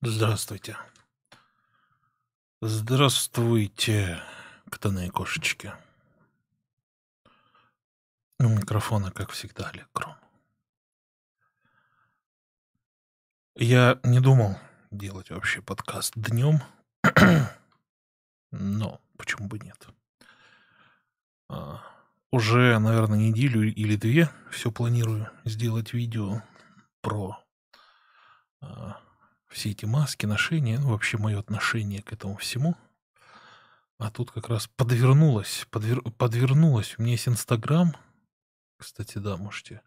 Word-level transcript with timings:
Здравствуйте. 0.00 0.76
Здравствуйте, 2.60 4.22
котаны 4.70 5.08
и 5.08 5.10
кошечки. 5.10 5.72
У 8.38 8.44
микрофона, 8.44 9.10
как 9.10 9.30
всегда, 9.32 9.70
Олег 9.70 9.88
Кром. 9.92 10.14
Я 13.56 13.98
не 14.04 14.20
думал 14.20 14.56
делать 14.92 15.30
вообще 15.30 15.62
подкаст 15.62 16.12
днем, 16.14 16.62
но 18.52 19.00
почему 19.16 19.48
бы 19.48 19.58
нет? 19.58 19.88
А, 21.48 21.82
уже, 22.30 22.78
наверное, 22.78 23.18
неделю 23.18 23.64
или 23.64 23.96
две 23.96 24.30
все 24.52 24.70
планирую 24.70 25.28
сделать 25.44 25.92
видео 25.92 26.40
про 27.00 27.44
а, 28.60 29.00
все 29.48 29.70
эти 29.70 29.84
маски, 29.84 30.26
ношения, 30.26 30.78
ну, 30.78 30.90
вообще 30.90 31.18
мое 31.18 31.38
отношение 31.38 32.02
к 32.02 32.12
этому 32.12 32.36
всему. 32.36 32.76
А 33.98 34.10
тут 34.10 34.30
как 34.30 34.48
раз 34.48 34.68
подвернулось, 34.68 35.66
подвер, 35.70 36.02
подвернулось. 36.02 36.94
У 36.96 37.02
меня 37.02 37.12
есть 37.12 37.26
Инстаграм. 37.26 37.96
Кстати, 38.76 39.18
да, 39.18 39.36
можете 39.36 39.82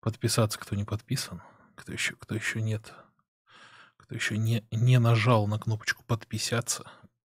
подписаться, 0.00 0.58
кто 0.58 0.76
не 0.76 0.84
подписан, 0.84 1.40
кто 1.76 1.92
еще, 1.92 2.14
кто 2.16 2.34
еще 2.34 2.60
нет, 2.60 2.92
кто 3.96 4.14
еще 4.14 4.36
не, 4.36 4.66
не 4.70 4.98
нажал 4.98 5.46
на 5.46 5.58
кнопочку 5.58 6.04
подписаться, 6.04 6.90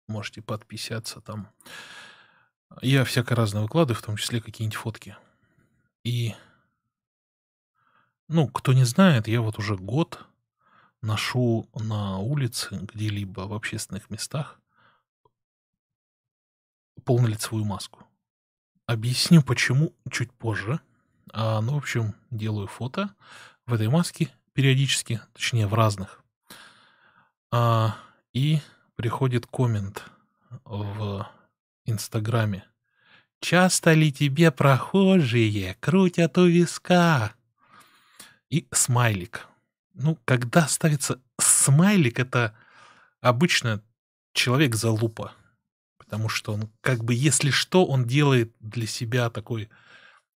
можете 0.08 0.42
подписаться 0.42 1.20
там. 1.20 1.50
Я 2.82 3.04
всякое 3.04 3.36
разное 3.36 3.64
выкладываю, 3.64 4.00
в 4.00 4.06
том 4.06 4.16
числе 4.16 4.40
какие-нибудь 4.40 4.78
фотки. 4.78 5.18
И, 6.04 6.34
ну, 8.30 8.48
кто 8.48 8.72
не 8.72 8.86
знает, 8.86 9.28
я 9.28 9.42
вот 9.42 9.58
уже 9.58 9.76
год 9.76 10.29
ношу 11.02 11.70
на 11.74 12.18
улице, 12.18 12.80
где-либо 12.94 13.42
в 13.42 13.54
общественных 13.54 14.10
местах 14.10 14.60
полнолицевую 17.06 17.66
маску. 17.66 18.06
Объясню, 18.86 19.42
почему 19.42 19.94
чуть 20.12 20.32
позже. 20.32 20.80
А, 21.32 21.62
ну, 21.62 21.74
в 21.74 21.78
общем, 21.78 22.16
делаю 22.32 22.68
фото 22.68 23.14
в 23.66 23.74
этой 23.74 23.88
маске 23.88 24.30
периодически, 24.54 25.22
точнее, 25.34 25.68
в 25.68 25.74
разных. 25.74 26.24
А, 27.52 27.96
и 28.34 28.60
приходит 28.96 29.46
коммент 29.46 30.04
в 30.66 31.28
Инстаграме. 31.86 32.66
«Часто 33.42 33.94
ли 33.94 34.12
тебе 34.12 34.52
прохожие 34.52 35.76
крутят 35.80 36.38
у 36.38 36.46
виска?» 36.46 37.34
И 38.50 38.68
смайлик. 38.72 39.48
Ну, 39.94 40.18
когда 40.26 40.68
ставится 40.68 41.20
смайлик, 41.40 42.20
это 42.20 42.56
обычно 43.22 43.84
человек 44.34 44.76
залупа. 44.76 45.34
Потому 45.98 46.30
что 46.30 46.54
он, 46.54 46.70
как 46.82 47.04
бы, 47.04 47.14
если 47.14 47.52
что, 47.52 47.86
он 47.86 48.06
делает 48.06 48.54
для 48.60 48.88
себя 48.88 49.30
такой 49.30 49.70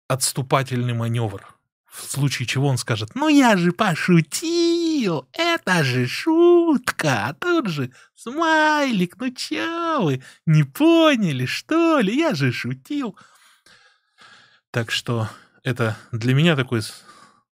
отступательный 0.07 0.93
маневр. 0.93 1.55
В 1.91 2.03
случае 2.03 2.47
чего 2.47 2.67
он 2.67 2.77
скажет, 2.77 3.15
ну 3.15 3.27
я 3.27 3.57
же 3.57 3.73
пошутил, 3.73 5.27
это 5.33 5.83
же 5.83 6.07
шутка, 6.07 7.27
а 7.27 7.33
тут 7.33 7.67
же 7.67 7.91
смайлик, 8.15 9.17
ну 9.17 9.29
чё 9.33 10.01
вы, 10.01 10.23
не 10.45 10.63
поняли, 10.63 11.45
что 11.45 11.99
ли, 11.99 12.15
я 12.15 12.33
же 12.33 12.53
шутил. 12.53 13.17
Так 14.71 14.89
что 14.89 15.29
это 15.63 15.97
для 16.13 16.33
меня 16.33 16.55
такой 16.55 16.81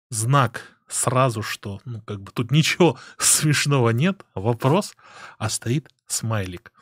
знак 0.09 0.63
сразу, 0.89 1.41
что, 1.41 1.79
ну, 1.85 2.01
как 2.01 2.21
бы 2.21 2.31
тут 2.31 2.51
ничего 2.51 2.99
смешного 3.17 3.89
нет, 3.91 4.25
вопрос, 4.35 4.95
а 5.37 5.49
стоит 5.49 5.89
смайлик. 6.07 6.73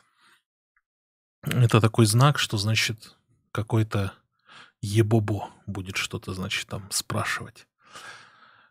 Это 1.42 1.80
такой 1.80 2.06
знак, 2.06 2.38
что, 2.38 2.56
значит, 2.56 3.16
какой-то 3.52 4.12
ебобо 4.80 5.50
будет 5.66 5.96
что-то, 5.96 6.34
значит, 6.34 6.66
там 6.66 6.90
спрашивать. 6.90 7.66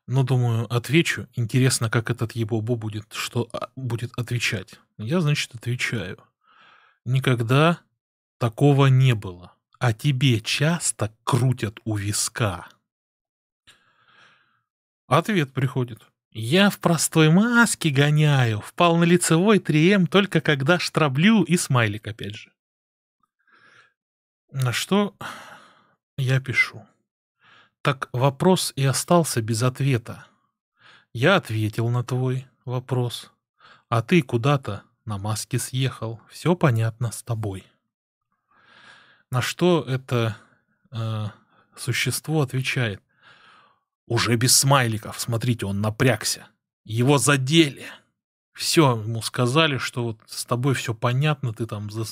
Но, 0.08 0.24
думаю, 0.24 0.74
отвечу. 0.74 1.28
Интересно, 1.34 1.90
как 1.90 2.10
этот 2.10 2.32
ебобо 2.32 2.76
будет, 2.76 3.12
что 3.14 3.50
а, 3.52 3.70
будет 3.76 4.18
отвечать. 4.18 4.80
Я, 4.98 5.20
значит, 5.20 5.54
отвечаю. 5.54 6.18
Никогда 7.04 7.80
такого 8.38 8.88
не 8.88 9.16
было. 9.16 9.54
А 9.80 9.94
тебе 9.94 10.40
часто 10.40 11.14
крутят 11.24 11.80
у 11.84 11.96
виска. 11.96 12.68
Ответ 15.08 15.54
приходит. 15.54 16.02
Я 16.32 16.70
в 16.70 16.80
простой 16.80 17.30
маске 17.30 17.90
гоняю, 17.90 18.60
в 18.60 18.74
полнолицевой 18.74 19.60
3М 19.60 20.08
только 20.08 20.42
когда 20.42 20.78
штраблю 20.80 21.44
и 21.44 21.58
смайлик 21.58 22.08
опять 22.08 22.36
же. 22.36 22.52
На 24.52 24.72
что 24.74 25.16
я 26.18 26.40
пишу. 26.42 26.86
Так 27.82 28.10
вопрос 28.12 28.74
и 28.76 28.84
остался 28.84 29.42
без 29.42 29.64
ответа. 29.64 30.28
Я 31.14 31.38
ответил 31.38 31.90
на 31.90 32.04
твой 32.04 32.46
вопрос, 32.66 33.32
а 33.88 34.02
ты 34.02 34.22
куда-то 34.22 34.84
на 35.06 35.18
маске 35.18 35.58
съехал. 35.58 36.20
Все 36.30 36.56
понятно 36.56 37.12
с 37.12 37.24
тобой. 37.24 37.66
На 39.32 39.42
что 39.42 39.84
это 39.88 40.38
э, 40.92 41.28
существо 41.76 42.42
отвечает. 42.42 43.02
Уже 44.08 44.36
без 44.38 44.56
смайликов. 44.56 45.20
Смотрите, 45.20 45.66
он 45.66 45.82
напрягся. 45.82 46.48
Его 46.86 47.18
задели. 47.18 47.86
Все, 48.54 48.96
ему 48.96 49.22
сказали, 49.22 49.78
что 49.78 50.04
вот 50.04 50.20
с 50.26 50.46
тобой 50.46 50.74
все 50.74 50.94
понятно, 50.94 51.54
ты 51.54 51.68
там 51.68 51.92
за... 51.92 52.06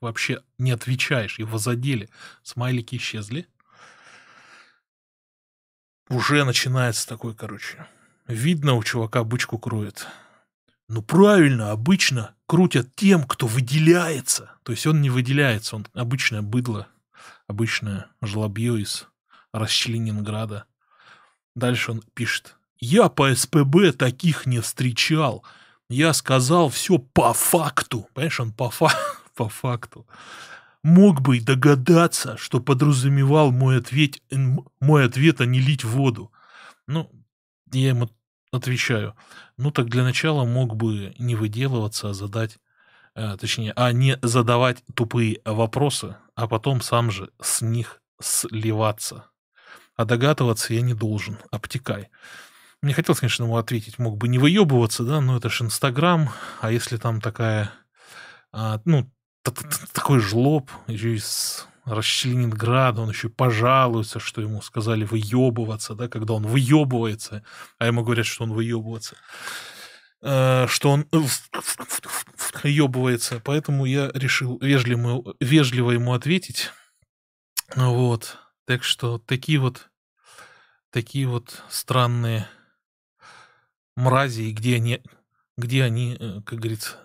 вообще 0.00 0.42
не 0.58 0.70
отвечаешь. 0.70 1.38
Его 1.38 1.58
задели. 1.58 2.10
Смайлики 2.42 2.96
исчезли. 2.96 3.48
Уже 6.10 6.44
начинается 6.44 7.08
такой, 7.08 7.34
короче. 7.34 7.86
Видно, 8.26 8.74
у 8.74 8.82
чувака 8.82 9.24
бычку 9.24 9.58
кроет. 9.58 10.06
Ну 10.88 11.02
правильно, 11.02 11.70
обычно 11.70 12.34
крутят 12.46 12.94
тем, 12.94 13.24
кто 13.24 13.46
выделяется. 13.46 14.52
То 14.62 14.72
есть 14.72 14.86
он 14.86 15.00
не 15.02 15.10
выделяется, 15.10 15.76
он 15.76 15.86
обычное 15.92 16.40
быдло, 16.40 16.88
обычное 17.46 18.06
жлобье 18.22 18.80
из 18.80 19.06
Расчленинграда. 19.52 20.64
Дальше 21.58 21.90
он 21.90 22.02
пишет. 22.14 22.54
Я 22.78 23.08
по 23.08 23.34
СПБ 23.34 23.92
таких 23.96 24.46
не 24.46 24.60
встречал. 24.60 25.44
Я 25.90 26.12
сказал 26.12 26.68
все 26.68 26.98
по 26.98 27.32
факту. 27.32 28.08
Понимаешь, 28.14 28.38
он 28.38 28.52
по, 28.52 28.70
фа 28.70 28.92
по 29.34 29.48
факту. 29.48 30.06
Мог 30.84 31.20
бы 31.20 31.38
и 31.38 31.40
догадаться, 31.40 32.36
что 32.36 32.60
подразумевал 32.60 33.50
мой 33.50 33.78
ответ, 33.78 34.22
мой 34.80 35.04
ответ, 35.04 35.40
а 35.40 35.46
не 35.46 35.58
лить 35.58 35.82
воду. 35.82 36.30
Ну, 36.86 37.10
я 37.72 37.88
ему 37.88 38.08
отвечаю. 38.52 39.16
Ну, 39.56 39.72
так 39.72 39.88
для 39.88 40.04
начала 40.04 40.44
мог 40.44 40.76
бы 40.76 41.14
не 41.18 41.34
выделываться, 41.34 42.10
а 42.10 42.14
задать, 42.14 42.58
э, 43.16 43.36
точнее, 43.36 43.72
а 43.74 43.90
не 43.90 44.16
задавать 44.22 44.84
тупые 44.94 45.40
вопросы, 45.44 46.16
а 46.36 46.46
потом 46.46 46.80
сам 46.80 47.10
же 47.10 47.30
с 47.40 47.60
них 47.60 48.00
сливаться. 48.20 49.27
А 49.98 50.04
догадываться 50.04 50.72
я 50.74 50.80
не 50.80 50.94
должен. 50.94 51.38
Обтекай. 51.50 52.08
Мне 52.80 52.94
хотелось, 52.94 53.18
конечно, 53.18 53.42
ему 53.42 53.56
ответить, 53.56 53.98
мог 53.98 54.16
бы 54.16 54.28
не 54.28 54.38
выебываться, 54.38 55.02
да, 55.02 55.20
но 55.20 55.36
это 55.36 55.50
же 55.50 55.64
Инстаграм, 55.64 56.30
а 56.60 56.70
если 56.70 56.96
там 56.96 57.20
такая, 57.20 57.72
а, 58.52 58.80
ну, 58.84 59.10
такой 59.92 60.20
жлоб, 60.20 60.70
еще 60.86 61.16
из 61.16 61.66
Расчленинграда, 61.84 63.00
он 63.00 63.10
еще 63.10 63.28
пожалуется, 63.28 64.20
что 64.20 64.40
ему 64.40 64.62
сказали 64.62 65.04
выебываться, 65.04 65.94
да, 65.94 66.06
когда 66.06 66.34
он 66.34 66.46
выебывается, 66.46 67.42
а 67.78 67.86
ему 67.86 68.04
говорят, 68.04 68.26
что 68.26 68.44
он 68.44 68.52
выебывается, 68.52 69.16
э, 70.22 70.66
что 70.68 70.90
он 70.90 71.08
выебывается, 72.62 73.42
поэтому 73.44 73.84
я 73.84 74.12
решил 74.14 74.58
вежливо, 74.60 75.34
вежливо 75.40 75.90
ему 75.90 76.14
ответить, 76.14 76.70
вот, 77.74 78.38
так 78.68 78.84
что 78.84 79.16
такие 79.16 79.58
вот, 79.58 79.88
такие 80.90 81.26
вот 81.26 81.62
странные 81.70 82.46
мрази, 83.96 84.42
и 84.42 84.52
где 84.52 84.76
они, 84.76 85.02
где 85.56 85.84
они, 85.84 86.18
э, 86.20 86.42
как 86.44 86.58
говорится, 86.58 86.98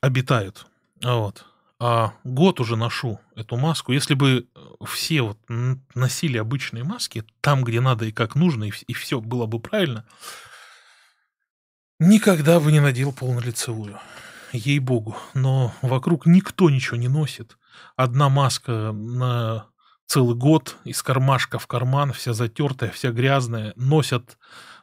обитают. 0.00 0.64
Вот. 1.02 1.44
А 1.80 2.14
год 2.22 2.60
уже 2.60 2.76
ношу 2.76 3.18
эту 3.34 3.56
маску. 3.56 3.90
Если 3.90 4.14
бы 4.14 4.48
все 4.84 5.22
вот 5.22 5.38
носили 5.48 6.38
обычные 6.38 6.84
маски, 6.84 7.24
там, 7.40 7.64
где 7.64 7.80
надо 7.80 8.04
и 8.04 8.12
как 8.12 8.36
нужно, 8.36 8.62
и, 8.62 8.72
и 8.86 8.92
все 8.92 9.20
было 9.20 9.46
бы 9.46 9.58
правильно, 9.58 10.06
никогда 11.98 12.60
бы 12.60 12.70
не 12.70 12.78
надел 12.78 13.12
полнолицевую. 13.12 13.98
Ей-богу. 14.52 15.16
Но 15.34 15.74
вокруг 15.82 16.26
никто 16.26 16.70
ничего 16.70 16.96
не 16.96 17.08
носит. 17.08 17.58
Одна 17.96 18.28
маска 18.28 18.92
на 18.92 19.66
целый 20.06 20.36
год 20.36 20.76
из 20.84 21.02
кармашка 21.02 21.58
в 21.58 21.66
карман, 21.66 22.12
вся 22.12 22.32
затертая, 22.32 22.90
вся 22.90 23.10
грязная, 23.10 23.72
носят 23.76 24.38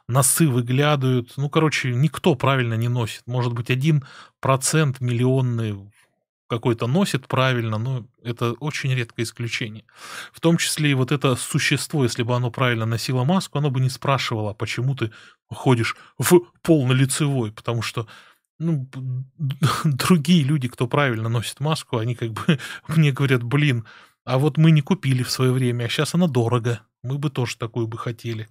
носы 0.08 0.48
выглядывают. 0.48 1.32
Ну, 1.36 1.48
короче, 1.48 1.94
никто 1.94 2.34
правильно 2.34 2.74
не 2.74 2.88
носит. 2.88 3.22
Может 3.26 3.52
быть, 3.52 3.70
один 3.70 4.04
процент 4.40 5.00
миллионный 5.00 5.90
какой-то 6.46 6.86
носит 6.86 7.26
правильно, 7.26 7.78
но 7.78 8.06
это 8.22 8.52
очень 8.52 8.94
редкое 8.94 9.22
исключение. 9.22 9.84
В 10.32 10.40
том 10.40 10.58
числе 10.58 10.90
и 10.90 10.94
вот 10.94 11.10
это 11.10 11.36
существо, 11.36 12.04
если 12.04 12.22
бы 12.22 12.34
оно 12.36 12.50
правильно 12.50 12.84
носило 12.84 13.24
маску, 13.24 13.58
оно 13.58 13.70
бы 13.70 13.80
не 13.80 13.88
спрашивало, 13.88 14.50
«А 14.50 14.54
почему 14.54 14.94
ты 14.94 15.10
ходишь 15.50 15.96
в 16.18 16.40
полнолицевой, 16.62 17.50
потому 17.50 17.82
что 17.82 18.06
ну, 18.58 18.88
другие 19.84 20.44
люди, 20.44 20.68
кто 20.68 20.86
правильно 20.86 21.28
носит 21.28 21.60
маску, 21.60 21.98
они 21.98 22.14
как 22.14 22.30
бы 22.32 22.58
мне 22.88 23.10
говорят, 23.10 23.42
блин, 23.42 23.84
а 24.24 24.38
вот 24.38 24.56
мы 24.56 24.70
не 24.70 24.80
купили 24.80 25.22
в 25.22 25.30
свое 25.30 25.52
время, 25.52 25.84
а 25.84 25.88
сейчас 25.88 26.14
она 26.14 26.26
дорого. 26.26 26.80
Мы 27.02 27.18
бы 27.18 27.28
тоже 27.28 27.56
такую 27.56 27.86
бы 27.86 27.98
хотели. 27.98 28.48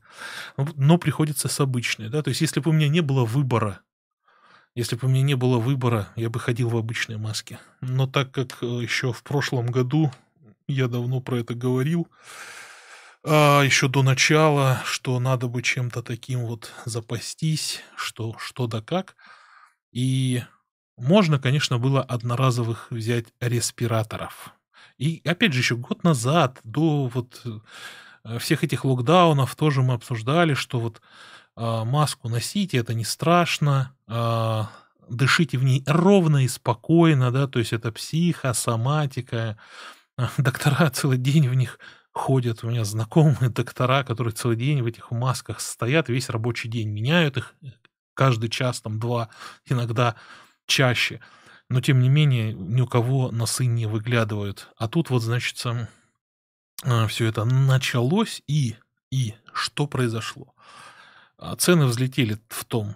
Но 0.57 0.97
приходится 0.97 1.47
с 1.47 1.59
обычной, 1.59 2.09
да. 2.09 2.21
То 2.21 2.29
есть, 2.29 2.41
если 2.41 2.59
бы 2.59 2.69
у 2.69 2.73
меня 2.73 2.87
не 2.87 3.01
было 3.01 3.25
выбора, 3.25 3.81
если 4.75 4.95
бы 4.95 5.07
у 5.07 5.09
меня 5.09 5.23
не 5.23 5.35
было 5.35 5.57
выбора, 5.57 6.09
я 6.15 6.29
бы 6.29 6.39
ходил 6.39 6.69
в 6.69 6.77
обычной 6.77 7.17
маске. 7.17 7.59
Но 7.81 8.07
так 8.07 8.31
как 8.31 8.57
э, 8.61 8.65
еще 8.65 9.13
в 9.13 9.23
прошлом 9.23 9.67
году, 9.67 10.11
я 10.67 10.87
давно 10.87 11.19
про 11.19 11.39
это 11.39 11.53
говорил, 11.53 12.07
а, 13.25 13.61
еще 13.61 13.87
до 13.87 14.03
начала, 14.03 14.81
что 14.85 15.19
надо 15.19 15.47
бы 15.47 15.61
чем-то 15.61 16.01
таким 16.01 16.45
вот 16.45 16.71
запастись, 16.85 17.81
что, 17.95 18.35
что 18.37 18.67
да 18.67 18.81
как. 18.81 19.15
И 19.91 20.43
можно, 20.97 21.39
конечно, 21.39 21.77
было 21.77 22.01
одноразовых 22.01 22.87
взять 22.89 23.27
респираторов. 23.39 24.53
И 25.03 25.21
опять 25.25 25.51
же, 25.51 25.59
еще 25.59 25.75
год 25.75 26.05
назад, 26.05 26.61
до 26.63 27.07
вот 27.13 27.41
э, 28.23 28.39
всех 28.39 28.63
этих 28.63 28.85
локдаунов, 28.85 29.53
тоже 29.53 29.81
мы 29.81 29.95
обсуждали, 29.95 30.53
что 30.53 30.79
вот 30.79 31.01
а, 31.57 31.83
маску 31.83 32.29
носите, 32.29 32.77
это 32.77 32.93
не 32.93 33.03
страшно, 33.03 33.93
а, 34.07 34.69
дышите 35.09 35.57
в 35.57 35.65
ней 35.65 35.83
ровно 35.85 36.45
и 36.45 36.47
спокойно, 36.47 37.31
да, 37.31 37.47
то 37.47 37.59
есть 37.59 37.73
это 37.73 37.91
психосоматика. 37.91 39.57
Доктора 40.37 40.89
целый 40.89 41.17
день 41.17 41.49
в 41.49 41.53
них 41.53 41.79
ходят. 42.13 42.63
У 42.63 42.69
меня 42.69 42.85
знакомые 42.85 43.49
доктора, 43.49 44.05
которые 44.05 44.33
целый 44.33 44.55
день 44.55 44.81
в 44.83 44.85
этих 44.85 45.11
масках 45.11 45.59
стоят, 45.59 46.07
весь 46.07 46.29
рабочий 46.29 46.69
день 46.69 46.87
меняют 46.87 47.35
их 47.35 47.55
каждый 48.13 48.49
час, 48.49 48.79
там, 48.79 49.01
два, 49.01 49.27
иногда 49.65 50.15
чаще 50.65 51.19
но 51.69 51.81
тем 51.81 51.99
не 51.99 52.09
менее 52.09 52.53
ни 52.53 52.81
у 52.81 52.87
кого 52.87 53.31
носы 53.31 53.65
не 53.65 53.85
выглядывают. 53.85 54.69
А 54.77 54.87
тут 54.87 55.09
вот, 55.09 55.21
значит, 55.21 55.61
а, 56.83 57.07
все 57.07 57.25
это 57.27 57.45
началось, 57.45 58.41
и, 58.47 58.75
и 59.11 59.35
что 59.53 59.87
произошло? 59.87 60.53
А, 61.37 61.55
цены 61.55 61.85
взлетели 61.85 62.39
в 62.49 62.65
том 62.65 62.95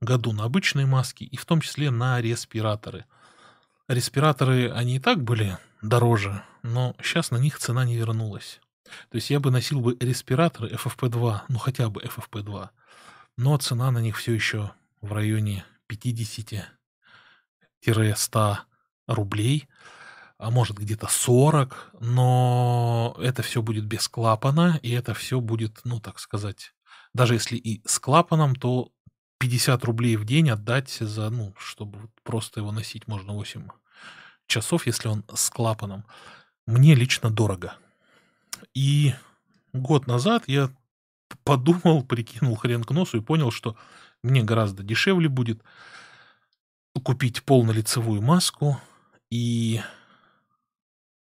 году 0.00 0.32
на 0.32 0.44
обычные 0.44 0.86
маски, 0.86 1.24
и 1.24 1.36
в 1.36 1.44
том 1.44 1.60
числе 1.60 1.90
на 1.90 2.20
респираторы. 2.20 3.04
Респираторы, 3.88 4.70
они 4.70 4.96
и 4.96 5.00
так 5.00 5.22
были 5.22 5.58
дороже, 5.80 6.42
но 6.62 6.96
сейчас 7.02 7.30
на 7.30 7.36
них 7.36 7.58
цена 7.58 7.84
не 7.84 7.96
вернулась. 7.96 8.60
То 9.10 9.16
есть 9.16 9.30
я 9.30 9.40
бы 9.40 9.50
носил 9.50 9.80
бы 9.80 9.96
респираторы 10.00 10.68
FFP2, 10.68 11.42
ну 11.48 11.58
хотя 11.58 11.88
бы 11.88 12.02
FFP2, 12.02 12.70
но 13.36 13.56
цена 13.58 13.90
на 13.90 13.98
них 13.98 14.16
все 14.18 14.32
еще 14.32 14.72
в 15.00 15.12
районе 15.12 15.64
50 15.86 16.68
100 17.84 18.58
рублей, 19.06 19.68
а 20.38 20.50
может 20.50 20.78
где-то 20.78 21.06
40, 21.08 21.90
но 22.00 23.16
это 23.20 23.42
все 23.42 23.62
будет 23.62 23.84
без 23.84 24.08
клапана, 24.08 24.78
и 24.82 24.90
это 24.90 25.14
все 25.14 25.40
будет, 25.40 25.80
ну, 25.84 26.00
так 26.00 26.18
сказать, 26.18 26.74
даже 27.14 27.34
если 27.34 27.56
и 27.56 27.82
с 27.86 27.98
клапаном, 27.98 28.56
то 28.56 28.90
50 29.38 29.84
рублей 29.84 30.16
в 30.16 30.24
день 30.24 30.50
отдать 30.50 30.90
за, 30.90 31.30
ну, 31.30 31.54
чтобы 31.58 32.08
просто 32.22 32.60
его 32.60 32.72
носить 32.72 33.06
можно 33.08 33.32
8 33.34 33.68
часов, 34.46 34.86
если 34.86 35.08
он 35.08 35.24
с 35.34 35.50
клапаном, 35.50 36.04
мне 36.66 36.94
лично 36.94 37.30
дорого. 37.30 37.74
И 38.74 39.14
год 39.72 40.06
назад 40.06 40.44
я 40.46 40.70
подумал, 41.44 42.04
прикинул 42.04 42.56
хрен 42.56 42.84
к 42.84 42.90
носу 42.90 43.18
и 43.18 43.22
понял, 43.22 43.50
что 43.50 43.76
мне 44.22 44.42
гораздо 44.42 44.82
дешевле 44.82 45.28
будет 45.28 45.62
купить 47.00 47.42
полнолицевую 47.42 48.22
маску 48.22 48.80
и 49.30 49.80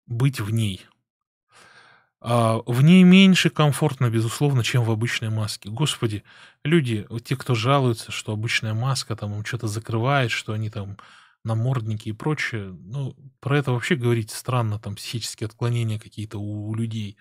быть 0.06 0.40
в 0.40 0.50
ней. 0.50 0.86
А 2.20 2.60
в 2.64 2.82
ней 2.82 3.02
меньше 3.02 3.50
комфортно, 3.50 4.08
безусловно, 4.08 4.64
чем 4.64 4.82
в 4.84 4.90
обычной 4.90 5.28
маске. 5.28 5.68
Господи, 5.68 6.24
люди, 6.62 7.06
те, 7.22 7.36
кто 7.36 7.54
жалуются, 7.54 8.12
что 8.12 8.32
обычная 8.32 8.72
маска 8.72 9.14
там 9.14 9.34
им 9.34 9.44
что-то 9.44 9.68
закрывает, 9.68 10.30
что 10.30 10.54
они 10.54 10.70
там 10.70 10.96
намордники 11.44 12.08
и 12.08 12.12
прочее, 12.12 12.74
ну, 12.80 13.14
про 13.40 13.58
это 13.58 13.72
вообще 13.72 13.96
говорить 13.96 14.30
странно, 14.30 14.78
там 14.78 14.96
психические 14.96 15.48
отклонения 15.48 15.98
какие-то 15.98 16.38
у, 16.38 16.70
у 16.70 16.74
людей. 16.74 17.18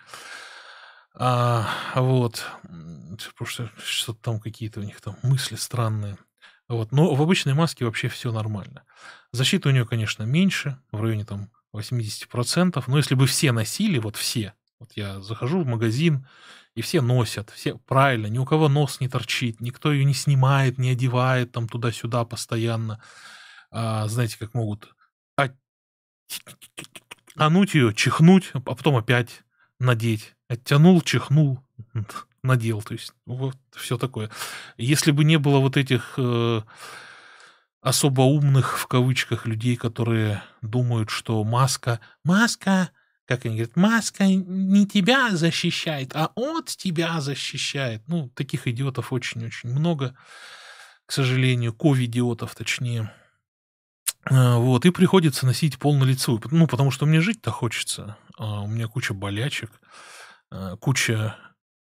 А, 1.16 1.68
вот, 1.96 2.46
потому 2.64 3.46
что 3.46 3.70
что-то 3.84 4.20
там 4.22 4.40
какие-то 4.40 4.80
у 4.80 4.84
них 4.84 5.02
там 5.02 5.18
мысли 5.22 5.56
странные. 5.56 6.18
Вот. 6.70 6.92
Но 6.92 7.14
в 7.14 7.22
обычной 7.22 7.54
маске 7.54 7.86
вообще 7.86 8.08
все 8.08 8.32
нормально. 8.32 8.84
Защита 9.32 9.70
у 9.70 9.72
нее, 9.72 9.86
конечно, 9.86 10.24
меньше, 10.24 10.80
в 10.92 11.02
районе 11.02 11.26
там 11.26 11.52
80%. 11.76 12.84
Но 12.88 12.98
если 12.98 13.16
бы 13.16 13.28
все 13.28 13.52
носили, 13.52 14.00
вот 14.00 14.16
все, 14.16 14.54
вот 14.80 14.92
я 14.96 15.22
захожу 15.22 15.64
в 15.64 15.68
магазин, 15.68 16.28
и 16.76 16.82
все 16.82 17.02
носят, 17.02 17.52
все 17.52 17.78
правильно, 17.78 18.28
ни 18.28 18.40
у 18.40 18.46
кого 18.46 18.68
нос 18.68 19.00
не 19.00 19.08
торчит, 19.08 19.62
никто 19.62 19.92
ее 19.92 20.06
не 20.06 20.14
снимает, 20.14 20.80
не 20.80 20.90
одевает 20.90 21.52
там 21.52 21.70
туда-сюда 21.70 22.26
постоянно. 22.26 23.02
А, 23.70 24.08
знаете, 24.08 24.38
как 24.40 24.54
могут 24.54 24.90
оттянуть 27.36 27.74
ее, 27.74 27.94
чихнуть, 27.94 28.52
а 28.54 28.60
потом 28.60 28.96
опять 28.96 29.44
надеть. 29.80 30.36
Оттянул, 30.48 31.02
чихнул 31.02 31.60
надел. 32.44 32.82
То 32.82 32.94
есть 32.94 33.14
вот 33.26 33.58
все 33.72 33.98
такое. 33.98 34.30
Если 34.78 35.12
бы 35.12 35.24
не 35.24 35.38
было 35.38 35.60
вот 35.60 35.78
этих 35.78 36.16
э, 36.18 36.62
особо 37.82 38.22
умных, 38.22 38.78
в 38.78 38.88
кавычках, 38.88 39.46
людей, 39.46 39.76
которые 39.76 40.44
думают, 40.62 41.10
что 41.10 41.44
маска... 41.44 42.00
Маска, 42.24 42.92
как 43.26 43.46
они 43.46 43.56
говорят, 43.56 43.76
маска 43.76 44.26
не 44.26 44.86
тебя 44.86 45.32
защищает, 45.32 46.12
а 46.16 46.32
от 46.36 46.68
тебя 46.68 47.20
защищает. 47.22 48.04
Ну, 48.08 48.30
таких 48.30 48.68
идиотов 48.68 49.14
очень-очень 49.14 49.70
много, 49.70 50.16
к 51.06 51.12
сожалению, 51.12 51.74
ковидиотов 51.74 52.56
точнее. 52.56 53.12
Э, 54.30 54.56
вот, 54.58 54.86
и 54.86 54.92
приходится 54.92 55.46
носить 55.46 55.80
полнолицевую. 55.80 56.42
Ну, 56.52 56.68
потому 56.68 56.92
что 56.92 57.06
мне 57.06 57.22
жить-то 57.22 57.52
хочется. 57.52 58.18
А 58.38 58.62
у 58.62 58.68
меня 58.68 58.88
куча 58.88 59.14
болячек, 59.14 59.72
э, 60.52 60.76
куча 60.80 61.36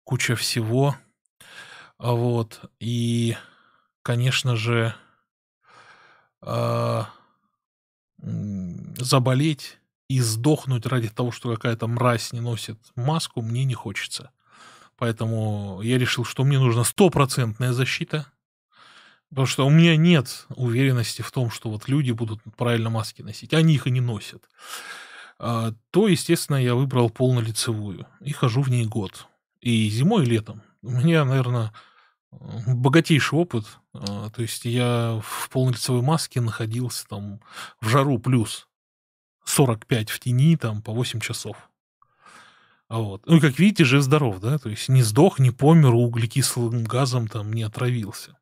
куча 0.04 0.36
всего. 0.36 0.96
А 1.98 2.12
вот. 2.12 2.62
И, 2.80 3.36
конечно 4.02 4.56
же, 4.56 4.96
э, 6.42 7.04
заболеть 8.98 9.78
и 10.10 10.20
сдохнуть 10.20 10.86
ради 10.86 11.10
того, 11.10 11.32
что 11.32 11.54
какая-то 11.54 11.88
мразь 11.88 12.34
не 12.34 12.40
носит 12.40 12.78
маску, 12.96 13.42
мне 13.42 13.64
не 13.66 13.74
хочется. 13.74 14.32
Поэтому 14.98 15.82
я 15.82 15.98
решил, 15.98 16.24
что 16.24 16.44
мне 16.44 16.60
нужна 16.60 16.84
стопроцентная 16.84 17.74
защита. 17.74 18.28
Потому 19.30 19.48
что 19.48 19.66
у 19.66 19.70
меня 19.72 19.98
нет 19.98 20.46
уверенности 20.50 21.24
в 21.24 21.32
том, 21.32 21.50
что 21.50 21.72
вот 21.72 21.88
люди 21.88 22.12
будут 22.12 22.40
правильно 22.56 22.92
маски 22.92 23.24
носить. 23.24 23.54
Они 23.56 23.74
их 23.74 23.88
и 23.88 23.92
не 23.92 24.02
носят. 24.02 24.44
А, 25.40 25.74
то, 25.90 26.08
естественно, 26.08 26.58
я 26.58 26.76
выбрал 26.76 27.10
полнолицевую. 27.10 28.06
И 28.20 28.32
хожу 28.32 28.62
в 28.62 28.70
ней 28.70 28.86
год 28.86 29.28
и 29.64 29.90
зимой, 29.90 30.24
и 30.24 30.30
летом. 30.30 30.62
У 30.82 30.92
меня, 30.92 31.24
наверное, 31.24 31.74
богатейший 32.32 33.40
опыт. 33.40 33.66
А, 33.94 34.30
то 34.30 34.42
есть 34.42 34.66
я 34.66 35.22
в 35.24 35.50
полнолицевой 35.50 36.02
маске 36.02 36.42
находился 36.42 37.08
там 37.08 37.40
в 37.80 37.88
жару 37.88 38.20
плюс 38.20 38.68
45 39.46 40.10
в 40.10 40.20
тени 40.20 40.58
там 40.58 40.82
по 40.82 40.92
8 40.92 41.20
часов. 41.22 41.58
Вот. 42.90 43.26
Ну, 43.26 43.40
как 43.40 43.58
видите, 43.58 43.86
жив-здоров, 43.86 44.40
да? 44.40 44.58
То 44.58 44.70
есть 44.70 44.90
не 44.90 45.02
сдох, 45.02 45.40
не 45.40 45.52
помер, 45.52 45.94
углекислым 45.94 46.84
газом 46.84 47.28
там 47.28 47.54
не 47.54 47.64
отравился. 47.64 48.38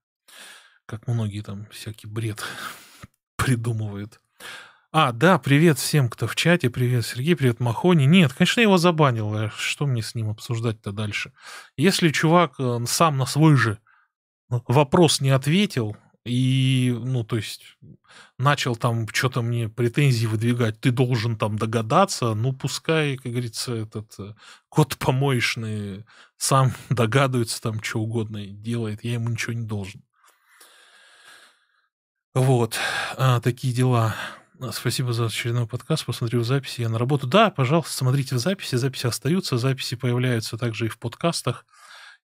Как 0.87 1.07
многие 1.07 1.41
там 1.41 1.67
всякий 1.71 2.07
бред 2.07 2.43
придумывают. 3.35 4.19
А, 4.93 5.13
да, 5.13 5.39
привет 5.39 5.79
всем, 5.79 6.09
кто 6.09 6.27
в 6.27 6.35
чате. 6.35 6.69
Привет, 6.69 7.05
Сергей, 7.05 7.37
привет, 7.37 7.61
Махони. 7.61 8.03
Нет, 8.03 8.33
конечно, 8.33 8.59
я 8.59 8.63
его 8.63 8.77
забанил. 8.77 9.33
А 9.33 9.49
что 9.55 9.85
мне 9.85 10.01
с 10.01 10.15
ним 10.15 10.29
обсуждать-то 10.29 10.91
дальше? 10.91 11.31
Если 11.77 12.09
чувак 12.09 12.55
э, 12.59 12.79
сам 12.87 13.17
на 13.17 13.25
свой 13.25 13.55
же 13.55 13.79
вопрос 14.49 15.21
не 15.21 15.29
ответил, 15.29 15.95
И, 16.25 16.93
ну, 17.03 17.23
то 17.23 17.37
есть, 17.37 17.77
начал 18.37 18.75
там 18.75 19.07
что-то 19.07 19.41
мне 19.41 19.69
претензии 19.69 20.27
выдвигать, 20.27 20.81
ты 20.81 20.91
должен 20.91 21.37
там 21.37 21.57
догадаться, 21.57 22.33
ну, 22.35 22.53
пускай, 22.53 23.15
как 23.17 23.31
говорится, 23.31 23.73
этот 23.73 24.13
э, 24.19 24.33
кот 24.69 24.97
помоечный 24.97 26.05
сам 26.37 26.73
догадывается 26.89 27.61
там 27.61 27.81
что 27.81 28.01
угодно 28.01 28.39
и 28.39 28.51
делает, 28.51 29.05
я 29.05 29.13
ему 29.13 29.29
ничего 29.29 29.53
не 29.53 29.65
должен. 29.65 30.03
Вот, 32.33 32.77
а, 33.17 33.39
такие 33.39 33.73
дела. 33.73 34.15
Спасибо 34.69 35.11
за 35.11 35.25
очередной 35.25 35.65
подкаст. 35.65 36.05
Посмотрю 36.05 36.41
в 36.41 36.45
записи. 36.45 36.81
Я 36.81 36.89
на 36.89 36.99
работу. 36.99 37.25
Да, 37.25 37.49
пожалуйста, 37.49 37.93
смотрите 37.93 38.35
в 38.35 38.37
записи. 38.37 38.75
Записи 38.75 39.07
остаются. 39.07 39.57
Записи 39.57 39.95
появляются 39.95 40.55
также 40.55 40.85
и 40.85 40.89
в 40.89 40.99
подкастах. 40.99 41.65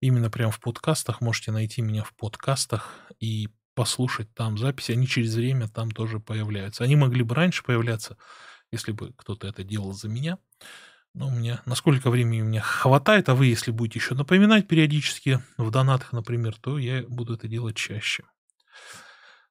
Именно 0.02 0.30
прям 0.30 0.52
в 0.52 0.60
подкастах. 0.60 1.20
Можете 1.20 1.52
найти 1.52 1.82
меня 1.82 2.04
в 2.04 2.14
подкастах 2.14 2.94
и 3.20 3.50
послушать 3.74 4.32
там 4.36 4.60
записи. 4.60 4.92
Они 4.92 5.08
через 5.08 5.34
время 5.34 5.68
там 5.68 5.90
тоже 5.90 6.20
появляются. 6.20 6.84
Они 6.84 6.96
могли 6.96 7.24
бы 7.24 7.34
раньше 7.34 7.64
появляться, 7.64 8.18
если 8.72 8.92
бы 8.92 9.14
кто-то 9.18 9.48
это 9.48 9.64
делал 9.64 9.94
за 9.94 10.08
меня. 10.08 10.38
Но 11.16 11.30
у 11.30 11.32
меня, 11.32 11.64
насколько 11.66 12.12
времени 12.12 12.42
у 12.42 12.46
меня 12.46 12.62
хватает, 12.62 13.30
а 13.30 13.36
вы, 13.36 13.48
если 13.48 13.72
будете 13.72 13.98
еще 13.98 14.14
напоминать 14.14 14.68
периодически 14.68 15.42
в 15.58 15.72
донатах, 15.72 16.14
например, 16.14 16.56
то 16.56 16.78
я 16.78 17.02
буду 17.08 17.34
это 17.34 17.48
делать 17.48 17.76
чаще. 17.76 18.26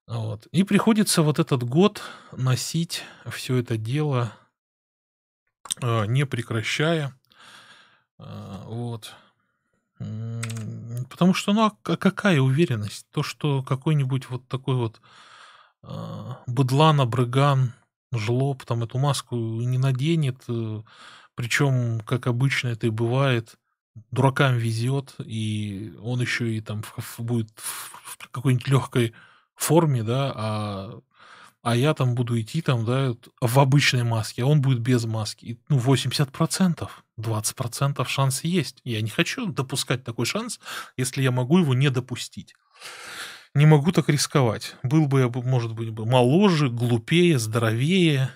Вот. 0.07 0.47
И 0.47 0.63
приходится 0.63 1.23
вот 1.23 1.39
этот 1.39 1.65
год 1.65 2.03
носить 2.33 3.03
все 3.31 3.57
это 3.57 3.77
дело, 3.77 4.33
э, 5.83 6.07
не 6.07 6.25
прекращая. 6.27 7.13
Э, 8.19 8.63
вот. 8.67 9.15
Потому 9.99 11.35
что, 11.35 11.53
ну, 11.55 11.67
а, 11.67 11.73
а 11.85 11.97
какая 11.97 12.41
уверенность? 12.41 13.07
То, 13.11 13.23
что 13.23 13.63
какой-нибудь 13.63 14.29
вот 14.29 14.47
такой 14.47 14.77
вот 14.77 15.01
э, 15.83 16.33
быдлан, 16.47 17.01
абрыган, 17.01 17.73
жлоб 18.13 18.65
там 18.65 18.85
эту 18.85 18.99
маску 18.99 19.37
не 19.37 19.79
наденет, 19.79 20.45
причем, 21.35 22.01
как 22.01 22.27
обычно 22.27 22.69
это 22.69 22.87
и 22.87 22.91
бывает, 22.91 23.57
дуракам 24.11 24.57
везет, 24.57 25.15
и 25.19 25.95
он 26.01 26.21
еще 26.21 26.55
и 26.55 26.61
там 26.61 26.83
будет 27.19 27.51
в 27.57 28.29
какой-нибудь 28.31 28.69
легкой 28.69 29.15
форме, 29.57 30.03
да, 30.03 30.33
а, 30.35 31.01
а 31.63 31.75
я 31.75 31.95
там 31.95 32.15
буду 32.15 32.41
идти 32.41 32.63
там, 32.63 32.85
да, 32.85 33.15
в 33.41 33.59
обычной 33.59 34.05
маске, 34.05 34.45
а 34.45 34.47
он 34.47 34.61
будет 34.63 34.79
без 34.79 35.05
маски. 35.05 35.45
И, 35.45 35.59
ну, 35.69 35.79
80%, 35.79 36.89
20% 37.19 38.07
шанс 38.07 38.45
есть. 38.45 38.81
Я 38.85 39.01
не 39.01 39.11
хочу 39.11 39.47
допускать 39.47 40.05
такой 40.05 40.27
шанс, 40.27 40.61
если 40.97 41.23
я 41.23 41.33
могу 41.33 41.59
его 41.59 41.75
не 41.75 41.91
допустить. 41.91 42.55
Не 43.55 43.67
могу 43.67 43.91
так 43.91 44.09
рисковать. 44.09 44.77
Был 44.83 45.07
бы 45.07 45.21
я, 45.21 45.29
может 45.29 45.73
быть, 45.73 45.91
моложе, 45.91 46.69
глупее, 46.69 47.39
здоровее, 47.39 48.31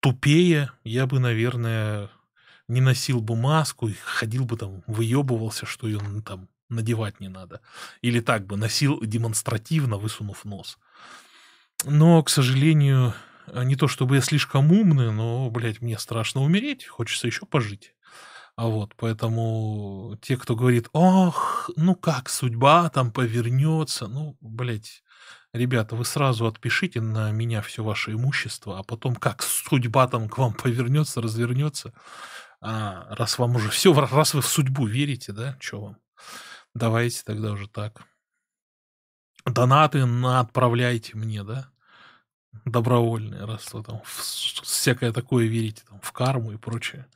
тупее, 0.00 0.70
я 0.84 1.06
бы, 1.06 1.18
наверное, 1.18 2.10
не 2.68 2.80
носил 2.80 3.20
бы 3.20 3.34
маску 3.34 3.88
и 3.88 3.94
ходил 3.94 4.44
бы 4.44 4.56
там, 4.56 4.84
выебывался, 4.86 5.66
что 5.66 5.88
ее 5.88 6.00
там 6.24 6.48
надевать 6.68 7.20
не 7.20 7.28
надо. 7.28 7.60
Или 8.02 8.20
так 8.20 8.46
бы 8.46 8.56
носил 8.56 9.00
демонстративно, 9.02 9.96
высунув 9.96 10.44
нос. 10.44 10.78
Но, 11.84 12.22
к 12.22 12.30
сожалению, 12.30 13.14
не 13.52 13.76
то 13.76 13.88
чтобы 13.88 14.16
я 14.16 14.20
слишком 14.20 14.72
умный, 14.72 15.12
но, 15.12 15.50
блядь, 15.50 15.80
мне 15.80 15.98
страшно 15.98 16.42
умереть, 16.42 16.86
хочется 16.86 17.26
еще 17.26 17.46
пожить. 17.46 17.94
А 18.56 18.68
вот, 18.68 18.94
поэтому 18.96 20.16
те, 20.22 20.38
кто 20.38 20.56
говорит, 20.56 20.88
ох, 20.92 21.68
ну 21.76 21.94
как 21.94 22.30
судьба 22.30 22.88
там 22.88 23.12
повернется, 23.12 24.06
ну, 24.06 24.38
блядь, 24.40 25.02
ребята, 25.52 25.94
вы 25.94 26.06
сразу 26.06 26.46
отпишите 26.46 27.02
на 27.02 27.30
меня 27.32 27.60
все 27.60 27.84
ваше 27.84 28.12
имущество, 28.12 28.78
а 28.78 28.82
потом 28.82 29.14
как 29.14 29.42
судьба 29.42 30.08
там 30.08 30.30
к 30.30 30.38
вам 30.38 30.54
повернется, 30.54 31.20
развернется, 31.20 31.92
а, 32.62 33.14
раз 33.14 33.38
вам 33.38 33.56
уже 33.56 33.68
все, 33.68 33.92
раз 33.92 34.32
вы 34.32 34.40
в 34.40 34.46
судьбу 34.46 34.86
верите, 34.86 35.32
да, 35.32 35.58
что 35.60 35.82
вам? 35.82 35.98
Давайте 36.76 37.22
тогда 37.24 37.52
уже 37.52 37.68
так. 37.68 38.04
Донаты 39.46 40.04
на 40.04 40.40
отправляйте 40.40 41.16
мне, 41.16 41.42
да? 41.42 41.70
Добровольные, 42.66 43.46
раз 43.46 43.72
вы 43.72 43.82
там 43.82 44.02
в 44.04 44.20
всякое 44.62 45.12
такое 45.12 45.46
верите, 45.46 45.84
там, 45.88 46.00
в 46.02 46.12
карму 46.12 46.52
и 46.52 46.58
прочее. 46.58 47.06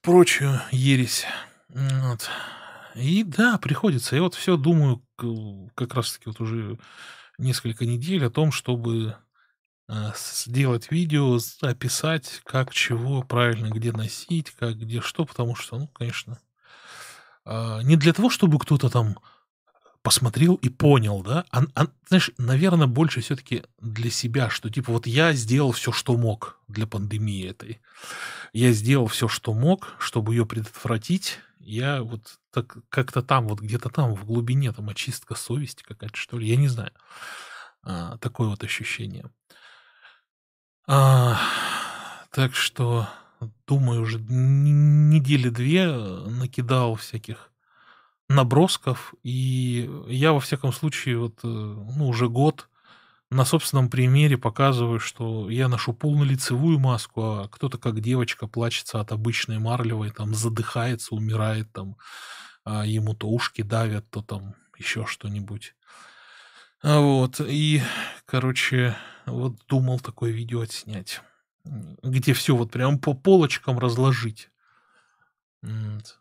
Прочую 0.00 0.58
ересь. 0.70 1.26
Вот. 1.68 2.30
И 2.94 3.22
да, 3.22 3.58
приходится. 3.58 4.16
Я 4.16 4.22
вот 4.22 4.34
все 4.34 4.56
думаю 4.56 5.04
как 5.74 5.92
раз-таки 5.92 6.30
вот 6.30 6.40
уже 6.40 6.78
несколько 7.36 7.84
недель 7.84 8.24
о 8.24 8.30
том, 8.30 8.50
чтобы 8.50 9.16
э, 9.88 10.12
сделать 10.16 10.90
видео, 10.90 11.38
описать, 11.60 12.40
как 12.44 12.72
чего 12.72 13.22
правильно, 13.22 13.68
где 13.68 13.92
носить, 13.92 14.52
как 14.52 14.78
где 14.78 15.02
что, 15.02 15.26
потому 15.26 15.54
что, 15.54 15.78
ну, 15.78 15.88
конечно, 15.88 16.38
не 17.46 17.96
для 17.96 18.12
того, 18.12 18.30
чтобы 18.30 18.58
кто-то 18.58 18.88
там 18.88 19.18
посмотрел 20.04 20.56
и 20.56 20.68
понял, 20.68 21.22
да, 21.22 21.46
а, 21.50 21.62
а 21.74 21.86
знаешь, 22.08 22.30
наверное, 22.36 22.86
больше 22.86 23.22
все-таки 23.22 23.64
для 23.80 24.10
себя, 24.10 24.50
что 24.50 24.68
типа 24.68 24.92
вот 24.92 25.06
я 25.06 25.32
сделал 25.32 25.72
все, 25.72 25.92
что 25.92 26.18
мог 26.18 26.60
для 26.68 26.86
пандемии 26.86 27.48
этой. 27.48 27.80
Я 28.52 28.72
сделал 28.72 29.06
все, 29.06 29.28
что 29.28 29.54
мог, 29.54 29.94
чтобы 29.98 30.34
ее 30.34 30.44
предотвратить. 30.44 31.38
Я 31.58 32.02
вот 32.02 32.38
так 32.52 32.76
как-то 32.90 33.22
там, 33.22 33.48
вот 33.48 33.60
где-то 33.60 33.88
там 33.88 34.14
в 34.14 34.26
глубине, 34.26 34.72
там 34.72 34.90
очистка 34.90 35.34
совести 35.34 35.82
какая-то, 35.82 36.16
что 36.16 36.38
ли, 36.38 36.46
я 36.46 36.56
не 36.56 36.68
знаю. 36.68 36.92
А, 37.82 38.18
такое 38.18 38.48
вот 38.48 38.62
ощущение. 38.62 39.24
А, 40.86 41.40
так 42.30 42.54
что 42.54 43.08
думаю, 43.66 44.02
уже 44.02 44.18
недели 44.20 45.48
две 45.48 45.84
э, 45.84 46.26
накидал 46.28 46.94
всяких 46.96 47.50
набросков, 48.28 49.14
и 49.22 49.90
я, 50.08 50.32
во 50.32 50.40
всяком 50.40 50.72
случае, 50.72 51.18
вот, 51.18 51.40
э, 51.42 51.46
ну, 51.46 52.08
уже 52.08 52.28
год 52.28 52.68
на 53.30 53.44
собственном 53.44 53.90
примере 53.90 54.38
показываю, 54.38 55.00
что 55.00 55.50
я 55.50 55.68
ношу 55.68 55.92
полнолицевую 55.92 56.78
маску, 56.78 57.22
а 57.22 57.48
кто-то 57.48 57.78
как 57.78 58.00
девочка 58.00 58.46
плачется 58.46 59.00
от 59.00 59.12
обычной 59.12 59.58
марлевой, 59.58 60.10
там, 60.10 60.34
задыхается, 60.34 61.14
умирает, 61.14 61.72
там, 61.72 61.96
а 62.64 62.86
ему 62.86 63.14
то 63.14 63.28
ушки 63.28 63.62
давят, 63.62 64.08
то 64.10 64.22
там 64.22 64.54
еще 64.78 65.06
что-нибудь. 65.06 65.74
А 66.82 67.00
вот, 67.00 67.40
и, 67.40 67.82
короче, 68.26 68.96
вот 69.26 69.56
думал 69.68 70.00
такое 70.00 70.30
видео 70.30 70.60
отснять 70.60 71.20
где 71.64 72.32
все 72.32 72.54
вот 72.54 72.70
прям 72.70 72.98
по 72.98 73.14
полочкам 73.14 73.78
разложить. 73.78 74.50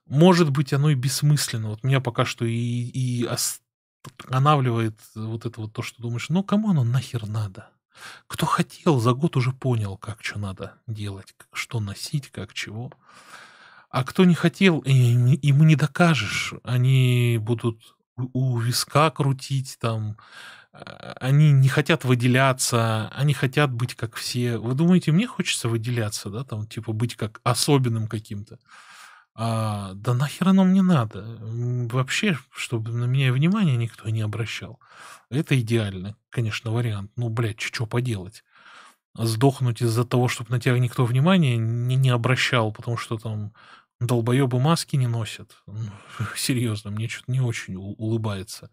Может 0.05 0.51
быть, 0.51 0.73
оно 0.73 0.89
и 0.89 0.95
бессмысленно. 0.95 1.69
Вот 1.69 1.83
меня 1.83 1.99
пока 1.99 2.23
что 2.25 2.45
и, 2.45 2.53
и 2.55 3.25
останавливает 3.25 4.99
вот 5.15 5.45
это 5.45 5.61
вот 5.61 5.73
то, 5.73 5.81
что 5.81 6.01
думаешь, 6.01 6.29
ну 6.29 6.43
кому 6.43 6.69
оно 6.69 6.83
нахер 6.83 7.27
надо? 7.27 7.69
Кто 8.27 8.45
хотел, 8.45 8.99
за 8.99 9.13
год 9.13 9.35
уже 9.35 9.51
понял, 9.51 9.97
как 9.97 10.23
что 10.23 10.39
надо 10.39 10.73
делать, 10.87 11.35
что 11.51 11.79
носить, 11.79 12.29
как 12.31 12.53
чего. 12.53 12.91
А 13.89 14.03
кто 14.03 14.25
не 14.25 14.33
хотел, 14.33 14.81
ему 14.83 15.63
не 15.63 15.75
докажешь. 15.75 16.53
Они 16.63 17.37
будут 17.39 17.95
у 18.15 18.57
виска 18.57 19.11
крутить, 19.11 19.77
там, 19.79 20.17
они 20.73 21.51
не 21.51 21.69
хотят 21.69 22.03
выделяться, 22.03 23.09
они 23.09 23.33
хотят 23.33 23.71
быть 23.71 23.95
как 23.95 24.15
все. 24.15 24.57
Вы 24.57 24.73
думаете, 24.73 25.11
мне 25.11 25.27
хочется 25.27 25.69
выделяться, 25.69 26.29
да, 26.29 26.43
там, 26.43 26.65
типа, 26.65 26.93
быть 26.93 27.15
как 27.15 27.41
особенным 27.43 28.07
каким-то? 28.07 28.57
А, 29.35 29.93
да 29.93 30.13
нахер 30.13 30.49
оно 30.49 30.63
мне 30.63 30.81
надо? 30.81 31.37
Вообще, 31.91 32.37
чтобы 32.51 32.91
на 32.91 33.05
меня 33.05 33.31
внимания 33.33 33.75
никто 33.77 34.09
не 34.09 34.21
обращал. 34.21 34.79
Это 35.29 35.59
идеально, 35.59 36.15
конечно, 36.29 36.71
вариант. 36.71 37.11
Ну, 37.15 37.29
блядь, 37.29 37.61
что 37.61 37.85
поделать? 37.85 38.43
Сдохнуть 39.15 39.81
из-за 39.81 40.05
того, 40.05 40.27
чтобы 40.27 40.51
на 40.51 40.59
тебя 40.59 40.77
никто 40.79 41.05
внимания 41.05 41.57
не, 41.57 41.95
не 41.95 42.09
обращал, 42.09 42.71
потому 42.71 42.97
что 42.97 43.17
там 43.17 43.53
долбоебы 43.99 44.59
маски 44.59 44.95
не 44.95 45.07
носят. 45.07 45.55
Ну, 45.67 45.91
серьезно, 46.35 46.89
мне 46.89 47.07
что-то 47.07 47.31
не 47.31 47.41
очень 47.41 47.75
улыбается. 47.75 48.71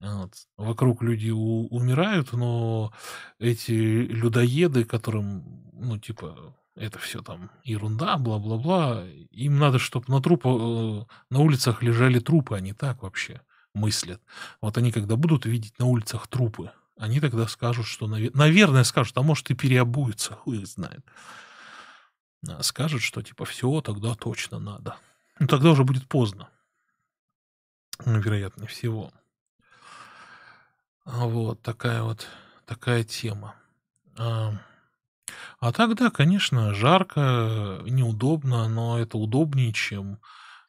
Вот. 0.00 0.32
Вокруг 0.56 1.02
люди 1.02 1.30
у- 1.30 1.66
умирают, 1.68 2.32
но 2.32 2.92
эти 3.38 3.72
людоеды, 3.72 4.84
которым, 4.84 5.70
ну, 5.74 5.98
типа, 5.98 6.56
это 6.74 6.98
все 6.98 7.20
там 7.20 7.50
ерунда, 7.64 8.16
бла-бла-бла, 8.16 9.04
им 9.30 9.58
надо, 9.58 9.78
чтобы 9.78 10.06
на 10.08 10.22
трупа, 10.22 10.48
э, 10.48 11.04
на 11.30 11.40
улицах 11.40 11.82
лежали 11.82 12.18
трупы, 12.18 12.56
они 12.56 12.72
так 12.72 13.02
вообще 13.02 13.42
мыслят. 13.74 14.22
Вот 14.62 14.78
они, 14.78 14.90
когда 14.90 15.16
будут 15.16 15.44
видеть 15.44 15.78
на 15.78 15.84
улицах 15.86 16.28
трупы, 16.28 16.72
они 16.96 17.20
тогда 17.20 17.46
скажут, 17.46 17.86
что, 17.86 18.06
наве- 18.06 18.30
наверное, 18.34 18.84
скажут, 18.84 19.16
а 19.18 19.22
может 19.22 19.50
и 19.50 19.54
переобуются, 19.54 20.34
хуй 20.34 20.58
их 20.60 20.66
знает. 20.66 21.04
А 22.48 22.62
скажут, 22.62 23.02
что 23.02 23.20
типа 23.22 23.44
все, 23.44 23.80
тогда 23.82 24.14
точно 24.14 24.58
надо. 24.58 24.96
Ну, 25.38 25.46
тогда 25.46 25.70
уже 25.72 25.84
будет 25.84 26.08
поздно. 26.08 26.48
Вероятнее 28.04 28.66
всего. 28.66 29.12
А, 31.04 31.26
вот 31.26 31.62
такая 31.62 32.02
вот 32.02 32.26
такая 32.66 33.04
тема. 33.04 33.54
А, 34.18 34.52
а 35.60 35.72
да, 35.94 36.10
конечно, 36.10 36.74
жарко, 36.74 37.80
неудобно, 37.84 38.68
но 38.68 38.98
это 38.98 39.18
удобнее, 39.18 39.72
чем 39.72 40.20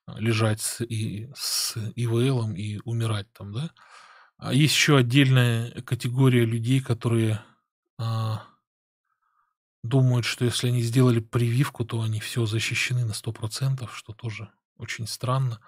а, 0.07 0.19
лежать 0.19 0.61
с 0.61 0.81
и 0.83 1.29
с 1.35 1.77
ИВЛом 1.95 2.55
и 2.55 2.79
умирать 2.85 3.31
там, 3.33 3.53
да. 3.53 3.71
А 4.37 4.53
есть 4.53 4.75
еще 4.75 4.97
отдельная 4.97 5.71
категория 5.83 6.45
людей, 6.45 6.81
которые, 6.81 7.41
а, 7.99 8.43
думают, 9.83 10.25
что 10.25 10.45
если 10.45 10.67
они 10.67 10.81
сделали 10.81 11.19
прививку, 11.19 11.85
то 11.85 12.01
они 12.01 12.19
все 12.19 12.45
защищены 12.45 13.05
на 13.05 13.13
сто 13.13 13.31
процентов, 13.31 13.95
что 13.97 14.13
тоже 14.13 14.49
очень 14.77 15.07
странно. 15.07 15.59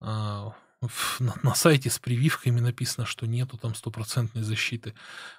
А, 0.00 0.54
ф 0.86 1.18
на 1.20 1.34
на 1.42 1.54
сайте 1.54 1.90
с 1.90 1.98
прививками 1.98 2.60
написано, 2.60 3.06
что 3.06 3.26
нету 3.26 3.58
там 3.58 3.74
стопроцентной 3.74 4.42
защиты. 4.42 4.94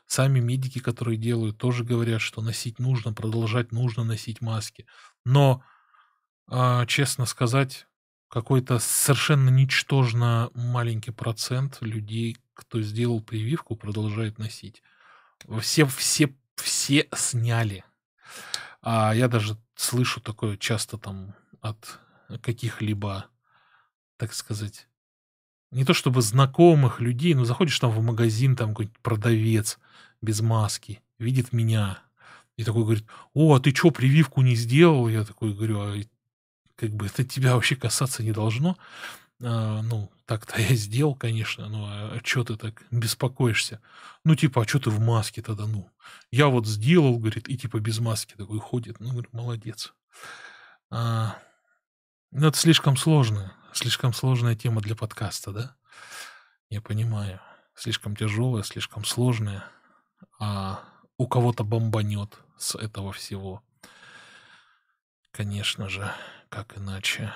Сами 0.06 0.39
медики, 0.39 0.80
которые 0.80 1.18
делают, 1.18 1.58
тоже 1.58 1.84
говорят, 1.84 2.22
что 2.22 2.42
носить 2.42 2.80
нужно, 2.80 3.13
продолжать 3.13 3.72
нужно 3.72 4.04
носить 4.04 4.42
маски. 4.42 4.86
Но, 5.25 5.63
а, 6.48 6.86
честно 6.86 7.25
сказать, 7.25 7.88
какой-то 8.30 8.80
совершенно 8.80 9.50
ничтожно 9.50 10.50
маленький 10.54 11.12
процент 11.12 11.77
людей, 11.82 12.38
кто 12.54 12.82
сделал 12.82 13.22
прививку, 13.22 13.75
продолжает 13.75 14.38
носить. 14.38 14.82
Все 15.62 15.86
все 15.86 16.36
все 16.56 17.08
сняли. 17.16 17.84
А 18.82 19.13
я 19.13 19.27
даже 19.27 19.58
слышу 19.75 20.22
такое 20.22 20.58
часто 20.58 20.98
там 20.98 21.36
от 21.62 22.00
каких-либо, 22.42 23.25
так 24.18 24.34
сказать, 24.34 24.88
не 25.71 25.83
то 25.86 25.93
чтобы 25.93 26.21
знакомых 26.21 27.01
людей, 27.01 27.33
но 27.33 27.45
заходишь 27.45 27.79
там 27.79 27.91
в 27.91 28.01
магазин, 28.03 28.55
там 28.55 28.69
какой-нибудь 28.69 29.00
продавец 29.01 29.79
без 30.21 30.41
маски, 30.41 31.01
видит 31.19 31.53
меня 31.53 32.00
и 32.57 32.63
такой 32.63 32.83
говорит: 32.83 33.05
"О, 33.33 33.55
а 33.55 33.59
ты 33.59 33.71
чё, 33.71 33.91
прививку 33.91 34.41
не 34.41 34.55
сделал?" 34.55 35.07
Я 35.09 35.24
такой 35.25 35.53
говорю: 35.53 35.79
"А 35.81 35.95
как 36.75 36.91
бы 36.91 37.07
это 37.07 37.24
тебя 37.25 37.55
вообще 37.55 37.75
касаться 37.75 38.24
не 38.24 38.31
должно". 38.33 38.77
А, 39.43 39.81
ну, 39.83 40.12
так-то 40.25 40.59
я 40.62 40.75
сделал, 40.75 41.15
конечно, 41.15 41.69
ну, 41.69 41.86
а 41.88 42.19
чё 42.24 42.43
ты 42.43 42.57
так 42.57 42.83
беспокоишься? 42.91 43.81
Ну, 44.25 44.36
типа, 44.36 44.63
а 44.63 44.65
чё 44.65 44.79
ты 44.79 44.89
в 44.89 45.00
маске 45.00 45.41
тогда, 45.43 45.67
ну? 45.67 45.89
Я 46.31 46.47
вот 46.47 46.67
сделал, 46.67 47.17
говорит, 47.19 47.50
и 47.50 47.57
типа 47.57 47.79
без 47.79 48.00
маски 48.00 48.36
такой 48.38 48.59
ходит. 48.59 49.00
Ну, 49.00 49.12
говорю, 49.12 49.29
молодец. 49.33 49.93
А, 50.91 51.38
ну, 52.31 52.47
это 52.47 52.57
слишком 52.57 52.97
сложно, 52.97 53.53
слишком 53.77 54.12
сложная 54.12 54.55
тема 54.55 54.81
для 54.81 54.96
подкаста, 54.96 55.51
да? 55.51 55.75
Я 56.69 56.81
понимаю. 56.81 57.39
Слишком 57.75 58.15
тяжелая, 58.15 58.63
слишком 58.63 59.05
сложная. 59.05 59.63
А 60.39 60.84
у 61.17 61.27
кого-то 61.27 61.63
бомбанет 61.63 62.39
с 62.57 62.75
этого 62.75 63.13
всего. 63.13 63.63
Конечно 65.31 65.88
же, 65.88 66.12
как 66.50 66.77
иначе. 66.77 67.34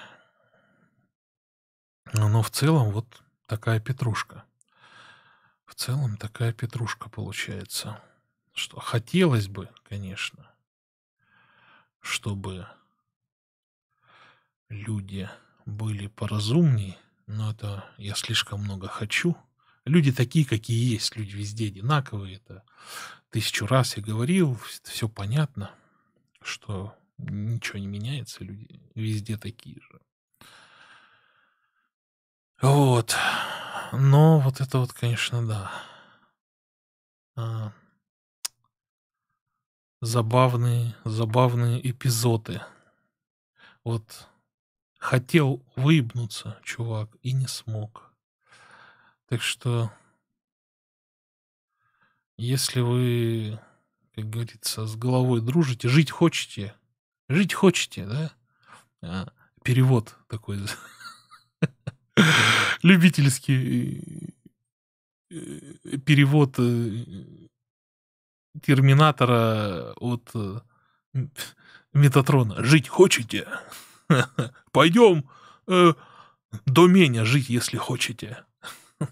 Но 2.13 2.27
но 2.27 2.41
в 2.41 2.50
целом 2.50 2.91
вот 2.91 3.21
такая 3.45 3.79
петрушка. 3.79 4.43
В 5.65 5.75
целом 5.75 6.17
такая 6.17 6.51
петрушка 6.51 7.10
получается. 7.10 8.01
Что 8.53 8.79
хотелось 8.79 9.47
бы, 9.47 9.69
конечно, 9.88 10.51
чтобы 12.01 12.67
люди 14.67 15.30
были 15.65 16.08
поразумнее, 16.08 16.97
но 17.28 17.52
это 17.52 17.86
я 17.97 18.15
слишком 18.15 18.62
много 18.62 18.88
хочу. 18.88 19.36
Люди 19.86 20.12
такие, 20.12 20.45
какие 20.45 20.93
есть, 20.93 21.15
люди 21.15 21.36
везде 21.36 21.67
одинаковые. 21.67 22.36
Это 22.36 22.63
тысячу 23.30 23.65
раз 23.65 23.97
я 23.97 24.04
говорил, 24.04 24.60
все 24.84 25.10
понятно, 25.10 25.71
что 26.41 26.95
ничего 27.17 27.80
не 27.80 27.88
меняется, 27.88 28.43
люди 28.43 28.82
везде 28.95 29.38
такие 29.38 29.80
же. 29.82 30.02
Вот. 32.62 33.15
Но 33.91 34.39
вот 34.39 34.62
это 34.62 34.78
вот, 34.78 34.93
конечно, 34.93 35.45
да. 35.45 35.71
А, 37.36 37.74
забавные, 40.02 40.95
забавные 41.06 41.89
эпизоды. 41.89 42.62
Вот 43.84 44.28
хотел 45.01 45.65
выебнуться, 45.75 46.59
чувак, 46.63 47.09
и 47.23 47.33
не 47.33 47.47
смог. 47.47 48.13
Так 49.27 49.41
что, 49.41 49.91
если 52.37 52.81
вы, 52.81 53.59
как 54.15 54.29
говорится, 54.29 54.85
с 54.85 54.95
головой 54.95 55.41
дружите, 55.41 55.89
жить 55.89 56.11
хочете, 56.11 56.75
жить 57.27 57.53
хочете, 57.53 58.05
да? 58.05 58.31
А, 59.01 59.33
перевод 59.63 60.15
такой 60.27 60.59
любительский 62.83 64.35
э, 65.31 65.97
перевод 66.05 66.59
э, 66.59 67.05
Терминатора 68.61 69.93
от 69.95 70.29
э, 70.35 70.59
Метатрона. 71.93 72.63
Жить 72.63 72.87
хочете? 72.87 73.47
Пойдем 74.71 75.30
э, 75.67 75.93
до 76.65 76.88
меня 76.88 77.26
жить, 77.26 77.50
если 77.50 77.78
хотите. 77.78 78.43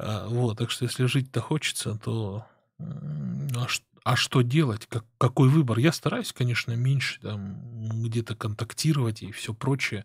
А, 0.00 0.28
вот, 0.28 0.56
так 0.58 0.70
что 0.70 0.84
если 0.84 1.06
жить-то 1.06 1.40
хочется, 1.40 1.98
то 1.98 2.46
а, 2.78 3.66
а 4.04 4.14
что 4.16 4.42
делать? 4.42 4.86
Как, 4.86 5.04
какой 5.18 5.48
выбор? 5.48 5.78
Я 5.78 5.90
стараюсь, 5.90 6.32
конечно, 6.32 6.70
меньше 6.72 7.20
там 7.20 7.60
где-то 8.04 8.36
контактировать 8.36 9.22
и 9.22 9.32
все 9.32 9.54
прочее 9.54 10.04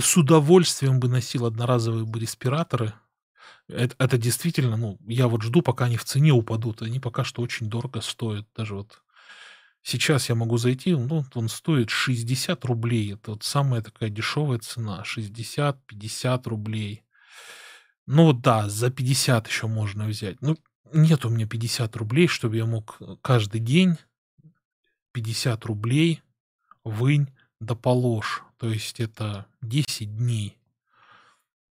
с 0.00 0.16
удовольствием 0.16 1.00
бы 1.00 1.08
носил 1.08 1.46
одноразовые 1.46 2.04
бы 2.04 2.18
респираторы. 2.18 2.94
Это, 3.68 3.94
это 3.98 4.18
действительно, 4.18 4.76
ну, 4.76 4.98
я 5.06 5.28
вот 5.28 5.42
жду, 5.42 5.62
пока 5.62 5.86
они 5.86 5.96
в 5.96 6.04
цене 6.04 6.32
упадут. 6.32 6.82
Они 6.82 6.98
пока 6.98 7.24
что 7.24 7.42
очень 7.42 7.68
дорого 7.68 8.00
стоят. 8.00 8.46
Даже 8.56 8.74
вот 8.74 9.02
сейчас 9.82 10.28
я 10.28 10.34
могу 10.34 10.56
зайти, 10.58 10.94
ну, 10.94 11.24
он 11.34 11.48
стоит 11.48 11.90
60 11.90 12.64
рублей. 12.64 13.14
Это 13.14 13.32
вот 13.32 13.42
самая 13.42 13.82
такая 13.82 14.08
дешевая 14.10 14.58
цена. 14.58 15.02
60-50 15.04 16.48
рублей. 16.48 17.02
Ну 18.06 18.32
да, 18.32 18.68
за 18.68 18.90
50 18.90 19.46
еще 19.46 19.66
можно 19.66 20.06
взять. 20.06 20.40
Ну, 20.40 20.56
нет 20.92 21.24
у 21.24 21.30
меня 21.30 21.46
50 21.46 21.96
рублей, 21.96 22.26
чтобы 22.26 22.56
я 22.56 22.66
мог 22.66 22.98
каждый 23.22 23.60
день 23.60 23.96
50 25.12 25.64
рублей 25.66 26.22
вынь 26.84 27.28
да 27.60 27.74
положь. 27.74 28.42
То 28.58 28.68
есть 28.68 29.00
это 29.00 29.46
10 29.62 30.16
дней. 30.16 30.58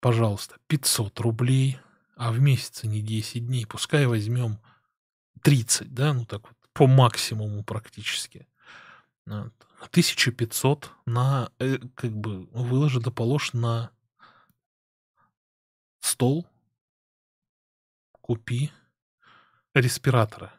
Пожалуйста, 0.01 0.57
500 0.67 1.19
рублей. 1.21 1.79
А 2.17 2.33
в 2.33 2.41
месяце 2.41 2.89
не 2.89 3.01
10 3.01 3.47
дней. 3.47 3.65
Пускай 3.65 4.07
возьмем 4.07 4.59
30, 5.43 5.95
да, 5.95 6.13
ну 6.13 6.25
так 6.25 6.43
вот, 6.49 6.58
по 6.79 6.87
максимуму 6.87 7.65
практически. 7.65 8.47
Вот. 9.27 9.53
1500 9.91 10.93
на, 11.07 11.51
э, 11.59 11.79
как 11.97 12.13
бы, 12.13 12.47
выложи 12.53 13.01
да 13.01 13.11
положь 13.11 13.53
на 13.53 13.91
стол, 15.99 16.47
купи 18.13 18.71
респираторы. 19.75 20.53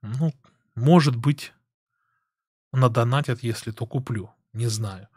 Ну, 0.00 0.32
может 0.74 1.14
быть, 1.14 1.52
надонатят, 2.72 3.42
если 3.42 3.70
то 3.70 3.84
куплю. 3.84 4.30
Не 4.54 4.68
знаю. 4.68 5.08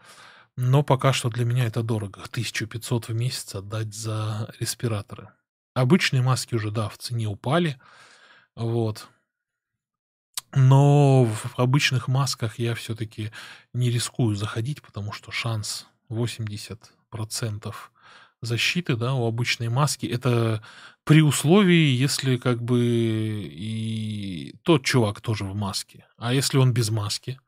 Но 0.58 0.84
пока 0.84 1.13
что 1.13 1.30
для 1.30 1.45
меня 1.45 1.67
это 1.67 1.84
дорого. 1.84 2.22
1500 2.24 3.08
в 3.08 3.13
месяц 3.13 3.56
отдать 3.56 3.93
за 3.93 4.54
респираторы. 4.60 5.30
Обычные 5.74 6.22
маски 6.22 6.56
уже, 6.56 6.69
да, 6.69 6.89
в 6.89 6.98
цене 6.98 7.28
упали. 7.28 7.80
Вот. 8.58 9.08
Но 10.53 11.25
в 11.25 11.59
обычных 11.59 12.07
масках 12.07 12.59
я 12.59 12.73
все-таки 12.75 13.31
не 13.73 13.91
рискую 13.91 14.35
заходить, 14.35 14.81
потому 14.81 15.12
что 15.12 15.31
шанс 15.31 15.88
80% 16.09 17.73
защиты, 18.41 18.95
да, 18.95 19.13
у 19.13 19.27
обычной 19.27 19.69
маски. 19.69 20.05
Это 20.05 20.63
при 21.03 21.21
условии, 21.21 21.95
если 21.95 22.38
как 22.38 22.62
бы 22.63 22.79
и 22.81 24.55
тот 24.63 24.83
чувак 24.83 25.21
тоже 25.21 25.45
в 25.45 25.55
маске. 25.55 26.05
А 26.17 26.33
если 26.33 26.57
он 26.57 26.73
без 26.73 26.89
маски? 26.89 27.39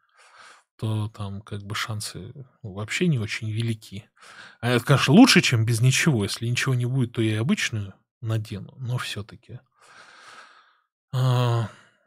то 0.81 1.09
там 1.09 1.41
как 1.41 1.61
бы 1.61 1.75
шансы 1.75 2.33
вообще 2.63 3.05
не 3.05 3.19
очень 3.19 3.51
велики. 3.51 4.09
А 4.61 4.69
это, 4.69 4.83
конечно, 4.83 5.13
лучше, 5.13 5.39
чем 5.41 5.63
без 5.63 5.79
ничего. 5.79 6.23
Если 6.23 6.47
ничего 6.47 6.73
не 6.73 6.87
будет, 6.87 7.11
то 7.11 7.21
я 7.21 7.33
и 7.33 7.35
обычную 7.35 7.93
надену, 8.19 8.73
но 8.79 8.97
все-таки. 8.97 9.59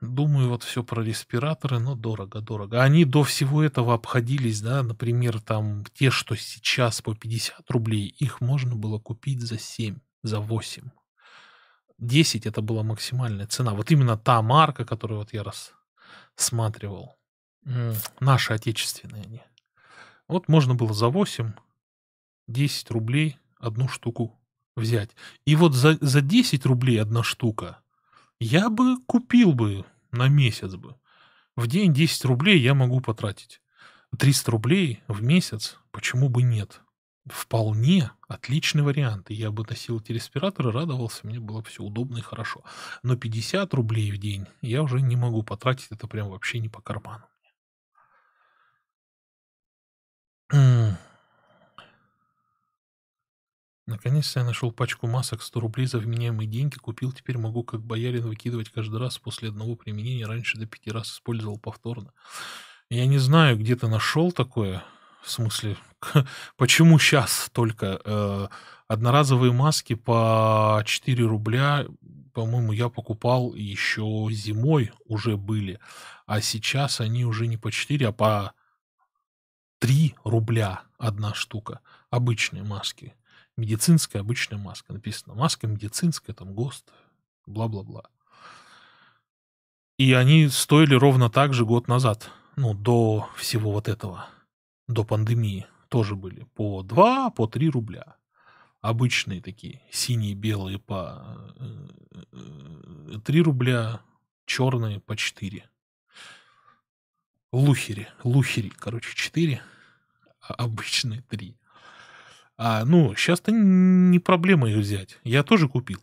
Думаю, 0.04 0.48
вот 0.48 0.62
все 0.62 0.82
про 0.82 1.02
респираторы, 1.02 1.78
но 1.78 1.94
дорого-дорого. 1.94 2.82
Они 2.82 3.04
до 3.04 3.22
всего 3.22 3.62
этого 3.62 3.94
обходились, 3.94 4.60
да, 4.60 4.82
например, 4.82 5.40
там 5.40 5.84
те, 5.94 6.10
что 6.10 6.36
сейчас 6.36 7.00
по 7.02 7.14
50 7.14 7.70
рублей, 7.70 8.06
их 8.06 8.40
можно 8.40 8.76
было 8.76 8.98
купить 8.98 9.40
за 9.40 9.58
7, 9.58 9.98
за 10.22 10.40
8. 10.40 10.90
10 11.98 12.46
это 12.46 12.60
была 12.62 12.82
максимальная 12.82 13.46
цена. 13.46 13.74
Вот 13.74 13.90
именно 13.90 14.16
та 14.16 14.42
марка, 14.42 14.84
которую 14.84 15.18
вот 15.18 15.32
я 15.32 15.44
рассматривал. 16.36 17.16
Наши 18.20 18.52
отечественные 18.52 19.22
они. 19.22 19.42
Вот 20.28 20.48
можно 20.48 20.74
было 20.74 20.92
за 20.92 21.08
8, 21.08 21.52
10 22.48 22.90
рублей 22.90 23.38
одну 23.58 23.88
штуку 23.88 24.38
взять. 24.76 25.10
И 25.46 25.56
вот 25.56 25.74
за, 25.74 25.96
за 26.00 26.20
10 26.20 26.66
рублей 26.66 27.00
одна 27.00 27.22
штука 27.22 27.78
я 28.40 28.68
бы 28.68 28.98
купил 29.06 29.52
бы 29.52 29.84
на 30.14 30.28
месяц 30.28 30.74
бы. 30.74 30.96
В 31.56 31.66
день 31.66 31.92
10 31.92 32.24
рублей 32.24 32.58
я 32.58 32.74
могу 32.74 33.00
потратить. 33.00 33.60
300 34.18 34.50
рублей 34.50 35.02
в 35.08 35.22
месяц, 35.22 35.78
почему 35.90 36.28
бы 36.28 36.42
нет? 36.42 36.80
Вполне 37.26 38.10
отличный 38.28 38.82
вариант. 38.82 39.30
Я 39.30 39.50
бы 39.50 39.64
носил 39.68 39.98
эти 39.98 40.12
респираторы, 40.12 40.72
радовался, 40.72 41.26
мне 41.26 41.40
было 41.40 41.62
все 41.62 41.82
удобно 41.82 42.18
и 42.18 42.22
хорошо. 42.22 42.62
Но 43.02 43.16
50 43.16 43.72
рублей 43.74 44.10
в 44.12 44.18
день 44.18 44.46
я 44.60 44.82
уже 44.82 45.00
не 45.00 45.16
могу 45.16 45.42
потратить, 45.42 45.88
это 45.90 46.06
прям 46.06 46.28
вообще 46.28 46.58
не 46.58 46.68
по 46.68 46.80
карману. 46.80 47.24
Наконец-то 53.86 54.40
я 54.40 54.46
нашел 54.46 54.72
пачку 54.72 55.06
масок 55.06 55.42
100 55.42 55.60
рублей 55.60 55.86
за 55.86 55.98
вменяемые 55.98 56.48
деньги. 56.48 56.76
Купил, 56.76 57.12
теперь 57.12 57.36
могу 57.36 57.64
как 57.64 57.82
боярин 57.82 58.22
выкидывать 58.22 58.70
каждый 58.70 58.98
раз 58.98 59.18
после 59.18 59.50
одного 59.50 59.76
применения. 59.76 60.26
Раньше 60.26 60.58
до 60.58 60.66
пяти 60.66 60.90
раз 60.90 61.10
использовал 61.10 61.58
повторно. 61.58 62.12
Я 62.88 63.06
не 63.06 63.18
знаю, 63.18 63.58
где 63.58 63.76
ты 63.76 63.86
нашел 63.88 64.32
такое. 64.32 64.82
В 65.22 65.30
смысле, 65.30 65.76
почему 66.56 66.98
сейчас 66.98 67.50
только 67.52 68.00
э, 68.04 68.48
одноразовые 68.88 69.52
маски 69.52 69.94
по 69.94 70.82
4 70.84 71.24
рубля, 71.24 71.86
по-моему, 72.32 72.72
я 72.72 72.88
покупал 72.88 73.54
еще 73.54 74.28
зимой 74.30 74.92
уже 75.04 75.36
были, 75.36 75.78
а 76.26 76.40
сейчас 76.40 77.00
они 77.00 77.24
уже 77.24 77.46
не 77.46 77.56
по 77.56 77.70
4, 77.70 78.08
а 78.08 78.12
по 78.12 78.52
3 79.78 80.14
рубля 80.24 80.82
одна 80.98 81.34
штука. 81.34 81.80
Обычные 82.10 82.64
маски. 82.64 83.14
Медицинская 83.56 84.22
обычная 84.22 84.58
маска. 84.58 84.92
Написано 84.92 85.34
маска 85.34 85.66
медицинская, 85.66 86.34
там 86.34 86.54
ГОСТ, 86.54 86.90
бла-бла-бла. 87.46 88.04
И 89.96 90.12
они 90.12 90.48
стоили 90.48 90.94
ровно 90.94 91.30
так 91.30 91.54
же 91.54 91.64
год 91.64 91.86
назад. 91.86 92.30
Ну, 92.56 92.74
до 92.74 93.28
всего 93.36 93.70
вот 93.70 93.88
этого. 93.88 94.26
До 94.88 95.04
пандемии 95.04 95.66
тоже 95.88 96.16
были. 96.16 96.44
По 96.54 96.82
2, 96.82 97.30
по 97.30 97.46
3 97.46 97.70
рубля. 97.70 98.16
Обычные 98.80 99.40
такие. 99.40 99.80
Синие, 99.90 100.34
белые 100.34 100.78
по 100.78 101.54
3 103.24 103.40
э, 103.40 103.42
рубля. 103.42 104.00
Черные 104.46 105.00
по 105.00 105.16
4. 105.16 105.68
Лухери. 107.52 108.08
Лухери, 108.24 108.68
короче, 108.68 109.14
4. 109.14 109.62
А 110.40 110.54
обычные 110.54 111.22
3. 111.22 111.56
А, 112.56 112.84
ну, 112.84 113.14
сейчас-то 113.16 113.50
не 113.52 114.18
проблема 114.18 114.70
их 114.70 114.76
взять. 114.78 115.18
Я 115.24 115.42
тоже 115.42 115.68
купил. 115.68 116.00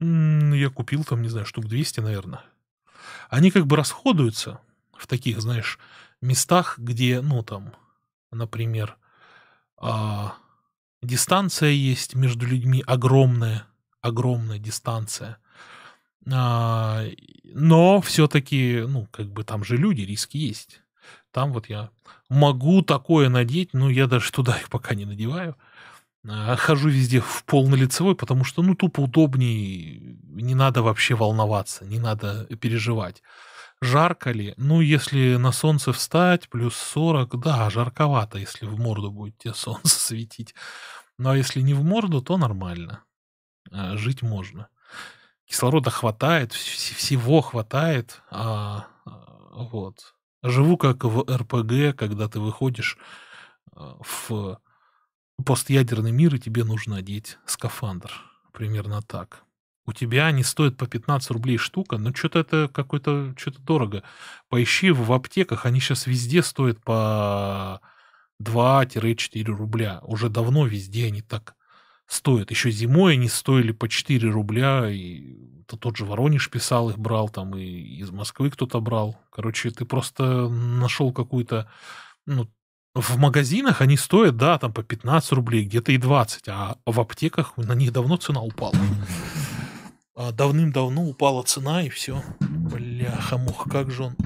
Я 0.00 0.70
купил 0.70 1.04
там, 1.04 1.22
не 1.22 1.28
знаю, 1.28 1.46
штук 1.46 1.66
200, 1.66 2.00
наверное. 2.00 2.42
Они 3.28 3.50
как 3.50 3.66
бы 3.66 3.76
расходуются 3.76 4.60
в 4.96 5.06
таких, 5.06 5.40
знаешь, 5.40 5.78
местах, 6.20 6.78
где, 6.78 7.20
ну, 7.20 7.42
там, 7.42 7.74
например, 8.30 8.96
а, 9.76 10.34
дистанция 11.02 11.70
есть 11.70 12.14
между 12.14 12.46
людьми 12.46 12.82
огромная, 12.86 13.66
огромная 14.00 14.58
дистанция. 14.58 15.38
А, 16.30 17.04
но 17.44 18.00
все-таки, 18.00 18.84
ну, 18.86 19.06
как 19.10 19.28
бы 19.28 19.44
там 19.44 19.64
же 19.64 19.76
люди, 19.76 20.02
риски 20.02 20.36
есть. 20.36 20.82
Там 21.32 21.52
вот 21.52 21.68
я 21.68 21.90
могу 22.28 22.82
такое 22.82 23.28
надеть, 23.28 23.72
но 23.72 23.90
я 23.90 24.06
даже 24.06 24.30
туда 24.30 24.56
их 24.56 24.68
пока 24.68 24.94
не 24.94 25.06
надеваю. 25.06 25.56
А, 26.28 26.54
хожу 26.56 26.88
везде 26.88 27.20
в 27.20 27.44
полнолицевой, 27.44 28.14
потому 28.14 28.44
что, 28.44 28.62
ну, 28.62 28.74
тупо 28.74 29.00
удобнее, 29.00 30.16
не 30.22 30.54
надо 30.54 30.82
вообще 30.82 31.14
волноваться, 31.14 31.84
не 31.84 31.98
надо 31.98 32.44
переживать. 32.56 33.22
Жарко 33.80 34.30
ли? 34.30 34.54
Ну, 34.58 34.80
если 34.80 35.36
на 35.36 35.50
солнце 35.50 35.92
встать, 35.92 36.48
плюс 36.48 36.76
40, 36.76 37.40
да, 37.40 37.68
жарковато, 37.70 38.38
если 38.38 38.66
в 38.66 38.78
морду 38.78 39.10
будет 39.10 39.38
тебе 39.38 39.54
солнце 39.54 39.98
светить. 39.98 40.54
Ну, 41.18 41.30
а 41.30 41.36
если 41.36 41.60
не 41.60 41.74
в 41.74 41.82
морду, 41.82 42.22
то 42.22 42.36
нормально. 42.36 43.02
А, 43.72 43.96
жить 43.96 44.22
можно. 44.22 44.68
Кислорода 45.46 45.90
хватает, 45.90 46.52
всего 46.52 47.40
хватает. 47.40 48.22
А, 48.30 48.86
вот. 49.52 50.14
Живу 50.42 50.76
как 50.76 51.04
в 51.04 51.24
РПГ, 51.28 51.96
когда 51.96 52.28
ты 52.28 52.40
выходишь 52.40 52.98
а, 53.74 53.96
в 54.00 54.58
постъядерный 55.44 56.12
мир, 56.12 56.34
и 56.34 56.38
тебе 56.38 56.64
нужно 56.64 56.96
одеть 56.96 57.38
скафандр. 57.46 58.12
Примерно 58.52 59.02
так. 59.02 59.44
У 59.84 59.92
тебя 59.92 60.26
они 60.26 60.44
стоят 60.44 60.76
по 60.76 60.86
15 60.86 61.30
рублей 61.30 61.56
штука, 61.56 61.98
но 61.98 62.14
что-то 62.14 62.38
это 62.38 62.70
какой-то, 62.72 63.34
что-то 63.36 63.60
дорого. 63.60 64.04
Поищи 64.48 64.90
в 64.90 65.12
аптеках, 65.12 65.66
они 65.66 65.80
сейчас 65.80 66.06
везде 66.06 66.42
стоят 66.42 66.82
по 66.82 67.80
2-4 68.40 69.42
рубля. 69.44 70.00
Уже 70.02 70.28
давно 70.28 70.66
везде 70.66 71.06
они 71.06 71.20
так 71.22 71.56
стоят. 72.12 72.50
Еще 72.50 72.70
зимой 72.70 73.14
они 73.14 73.28
стоили 73.28 73.72
по 73.72 73.88
4 73.88 74.30
рубля, 74.30 74.88
и 74.90 75.64
то 75.66 75.76
тот 75.76 75.96
же 75.96 76.04
Воронеж 76.04 76.50
писал, 76.50 76.90
их 76.90 76.98
брал, 76.98 77.28
там 77.28 77.56
и 77.56 77.64
из 77.64 78.10
Москвы 78.10 78.50
кто-то 78.50 78.80
брал. 78.80 79.18
Короче, 79.30 79.70
ты 79.70 79.84
просто 79.84 80.48
нашел 80.48 81.12
какую-то... 81.12 81.70
Ну, 82.26 82.48
в 82.94 83.16
магазинах 83.16 83.80
они 83.80 83.96
стоят, 83.96 84.36
да, 84.36 84.58
там 84.58 84.74
по 84.74 84.82
15 84.82 85.32
рублей, 85.32 85.64
где-то 85.64 85.92
и 85.92 85.96
20, 85.96 86.48
а 86.48 86.76
в 86.84 87.00
аптеках 87.00 87.56
на 87.56 87.72
них 87.72 87.92
давно 87.92 88.18
цена 88.18 88.42
упала. 88.42 88.74
А 90.14 90.30
давным-давно 90.30 91.04
упала 91.04 91.42
цена, 91.42 91.82
и 91.82 91.88
все. 91.88 92.22
Бляха-муха, 92.40 93.70
как 93.70 93.90
же 93.90 94.02
он... 94.04 94.16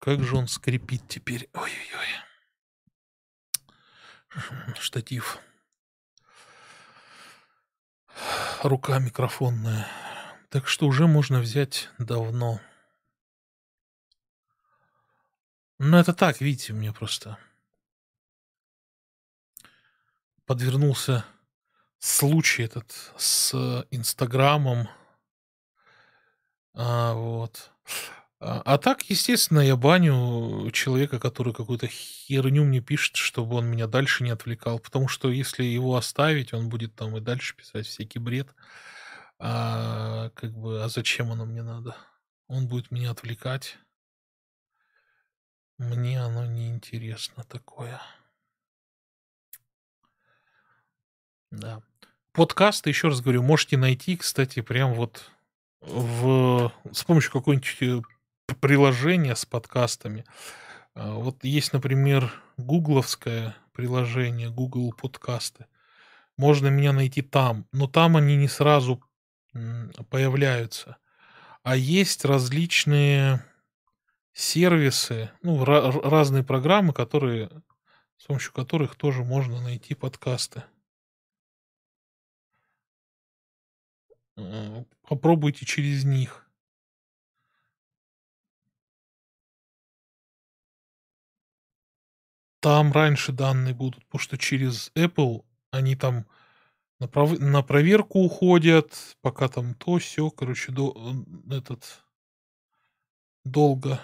Как 0.00 0.24
же 0.24 0.36
он 0.36 0.48
скрипит 0.48 1.02
теперь. 1.06 1.50
Ой-ой-ой. 1.52 2.08
Штатив 4.80 5.38
рука 8.62 8.98
микрофонная. 8.98 9.86
Так 10.50 10.66
что 10.66 10.86
уже 10.86 11.06
можно 11.06 11.40
взять 11.40 11.90
давно. 11.98 12.60
Ну, 15.78 15.96
это 15.96 16.12
так, 16.12 16.40
видите, 16.40 16.72
мне 16.72 16.92
просто 16.92 17.38
подвернулся 20.46 21.24
случай 21.98 22.62
этот 22.62 23.12
с 23.16 23.54
Инстаграмом. 23.90 24.88
А, 26.74 27.12
вот. 27.14 27.70
А, 28.40 28.62
а 28.64 28.78
так, 28.78 29.02
естественно, 29.10 29.60
я 29.60 29.76
баню 29.76 30.70
человека, 30.72 31.18
который 31.18 31.52
какую-то 31.52 31.88
херню 31.88 32.64
мне 32.64 32.80
пишет, 32.80 33.16
чтобы 33.16 33.56
он 33.56 33.66
меня 33.66 33.86
дальше 33.86 34.22
не 34.22 34.30
отвлекал. 34.30 34.78
Потому 34.78 35.08
что 35.08 35.30
если 35.30 35.64
его 35.64 35.96
оставить, 35.96 36.52
он 36.52 36.68
будет 36.68 36.94
там 36.94 37.16
и 37.16 37.20
дальше 37.20 37.56
писать 37.56 37.86
всякий 37.86 38.20
бред. 38.20 38.54
А 39.40 40.30
как 40.30 40.52
бы, 40.52 40.82
а 40.84 40.88
зачем 40.88 41.32
оно 41.32 41.44
мне 41.46 41.62
надо? 41.62 41.96
Он 42.46 42.68
будет 42.68 42.90
меня 42.90 43.10
отвлекать. 43.10 43.76
Мне 45.78 46.20
оно 46.20 46.44
не 46.46 46.68
интересно 46.68 47.44
такое. 47.44 48.00
Да. 51.50 51.82
Подкасты, 52.32 52.90
еще 52.90 53.08
раз 53.08 53.20
говорю, 53.20 53.42
можете 53.42 53.76
найти, 53.76 54.16
кстати, 54.16 54.60
прям 54.60 54.94
вот 54.94 55.30
в, 55.80 56.72
с 56.92 57.04
помощью 57.04 57.32
какой-нибудь 57.32 57.66
э, 58.48 58.54
приложение 58.54 59.36
с 59.36 59.44
подкастами. 59.44 60.24
А, 60.94 61.14
вот 61.14 61.44
есть, 61.44 61.72
например, 61.72 62.32
гугловское 62.56 63.56
приложение, 63.72 64.50
Google 64.50 64.92
подкасты. 64.92 65.66
Можно 66.36 66.68
меня 66.68 66.92
найти 66.92 67.22
там, 67.22 67.66
но 67.72 67.86
там 67.88 68.16
они 68.16 68.36
не 68.36 68.48
сразу 68.48 69.02
появляются. 70.10 70.98
А 71.62 71.76
есть 71.76 72.24
различные 72.24 73.44
сервисы, 74.32 75.30
ну, 75.42 75.64
разные 75.64 76.44
программы, 76.44 76.92
которые, 76.92 77.50
с 78.16 78.26
помощью 78.26 78.52
которых 78.52 78.94
тоже 78.94 79.24
можно 79.24 79.60
найти 79.60 79.94
подкасты. 79.94 80.62
Попробуйте 85.08 85.66
через 85.66 86.04
них. 86.04 86.47
Там 92.60 92.92
раньше 92.92 93.32
данные 93.32 93.74
будут, 93.74 94.04
потому 94.06 94.20
что 94.20 94.36
через 94.38 94.90
Apple 94.94 95.44
они 95.70 95.96
там 95.96 96.26
На, 97.00 97.06
пров... 97.06 97.38
на 97.38 97.62
проверку 97.62 98.20
уходят, 98.20 99.16
пока 99.20 99.48
там 99.48 99.74
то, 99.74 99.98
все, 99.98 100.30
короче, 100.30 100.72
до... 100.72 101.14
этот 101.50 102.04
долго. 103.44 104.00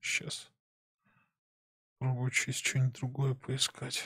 Сейчас. 0.00 0.50
Пробую 1.98 2.30
через 2.30 2.56
что-нибудь 2.56 2.94
другое 2.94 3.34
поискать. 3.34 4.04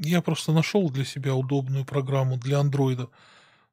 Я 0.00 0.22
просто 0.22 0.52
нашел 0.52 0.90
для 0.90 1.04
себя 1.04 1.34
удобную 1.34 1.84
программу 1.84 2.36
для 2.36 2.60
андроида. 2.60 3.08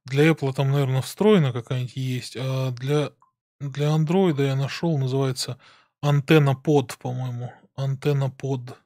Для 0.06 0.30
Apple 0.30 0.54
там, 0.54 0.72
наверное, 0.72 1.02
встроена 1.02 1.54
какая-нибудь 1.54 1.96
есть, 1.96 2.36
а 2.40 2.72
для, 2.72 3.12
для 3.60 3.92
андроида 3.92 4.44
я 4.44 4.56
нашел, 4.56 4.98
называется 4.98 5.60
Антенна 6.02 6.56
под, 6.56 6.98
по-моему. 6.98 7.54
Антенна 7.76 8.30
под. 8.30 8.78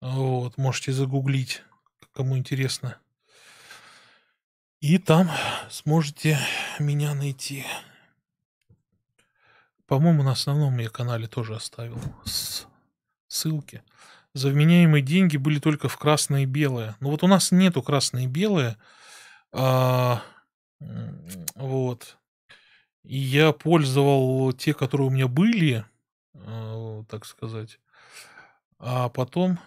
Вот, 0.00 0.56
можете 0.56 0.92
загуглить, 0.92 1.62
кому 2.12 2.38
интересно. 2.38 2.98
И 4.80 4.98
там 4.98 5.30
сможете 5.70 6.38
меня 6.78 7.14
найти. 7.14 7.66
По-моему, 9.86 10.22
на 10.22 10.32
основном 10.32 10.78
я 10.78 10.88
канале 10.88 11.26
тоже 11.26 11.56
оставил 11.56 12.00
ссылки. 13.26 13.82
За 14.34 14.48
вменяемые 14.50 15.02
деньги 15.02 15.36
были 15.36 15.58
только 15.58 15.88
в 15.88 15.96
красное 15.96 16.42
и 16.42 16.46
белое. 16.46 16.96
Ну 17.00 17.10
вот 17.10 17.22
у 17.22 17.26
нас 17.26 17.50
нету 17.50 17.82
красное 17.82 18.24
и 18.24 18.26
белое. 18.26 18.76
А, 19.52 20.22
вот. 21.54 22.18
И 23.04 23.16
я 23.16 23.52
пользовал 23.52 24.52
те, 24.52 24.74
которые 24.74 25.08
у 25.08 25.10
меня 25.10 25.28
были, 25.28 25.84
а, 26.34 27.04
так 27.08 27.24
сказать. 27.24 27.80
А 28.78 29.08
потом... 29.08 29.58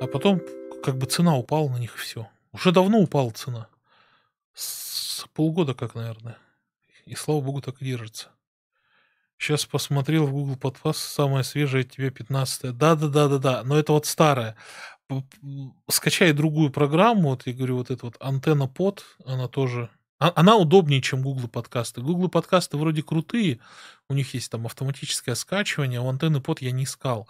А 0.00 0.06
потом 0.06 0.40
как 0.82 0.98
бы 0.98 1.06
цена 1.06 1.36
упала 1.36 1.68
на 1.68 1.78
них 1.78 1.96
все. 1.96 2.28
Уже 2.52 2.72
давно 2.72 2.98
упала 2.98 3.30
цена. 3.30 3.68
С 4.52 5.26
полгода 5.32 5.74
как, 5.74 5.94
наверное. 5.94 6.36
И 7.06 7.14
слава 7.14 7.40
богу, 7.40 7.62
так 7.62 7.80
и 7.80 7.84
держится. 7.84 8.28
Сейчас 9.42 9.64
посмотрел 9.64 10.28
в 10.28 10.30
Google 10.30 10.54
Podcast, 10.54 10.98
самое 10.98 11.42
свежее 11.42 11.82
тебе 11.82 12.12
15 12.12 12.78
Да-да-да-да-да, 12.78 13.64
но 13.64 13.76
это 13.76 13.92
вот 13.92 14.06
старое. 14.06 14.54
Скачай 15.90 16.32
другую 16.32 16.70
программу, 16.70 17.30
вот 17.30 17.44
я 17.46 17.52
говорю, 17.52 17.78
вот 17.78 17.90
эта 17.90 18.06
вот 18.06 18.16
антенна 18.20 18.68
под, 18.68 19.04
она 19.26 19.48
тоже... 19.48 19.90
А, 20.20 20.32
она 20.36 20.54
удобнее, 20.54 21.02
чем 21.02 21.22
Google 21.22 21.48
подкасты. 21.48 22.02
Google 22.02 22.28
подкасты 22.28 22.76
вроде 22.76 23.02
крутые, 23.02 23.58
у 24.08 24.14
них 24.14 24.32
есть 24.32 24.48
там 24.48 24.64
автоматическое 24.64 25.34
скачивание, 25.34 25.98
а 25.98 26.02
у 26.02 26.08
антенны 26.08 26.40
под 26.40 26.62
я 26.62 26.70
не 26.70 26.84
искал. 26.84 27.28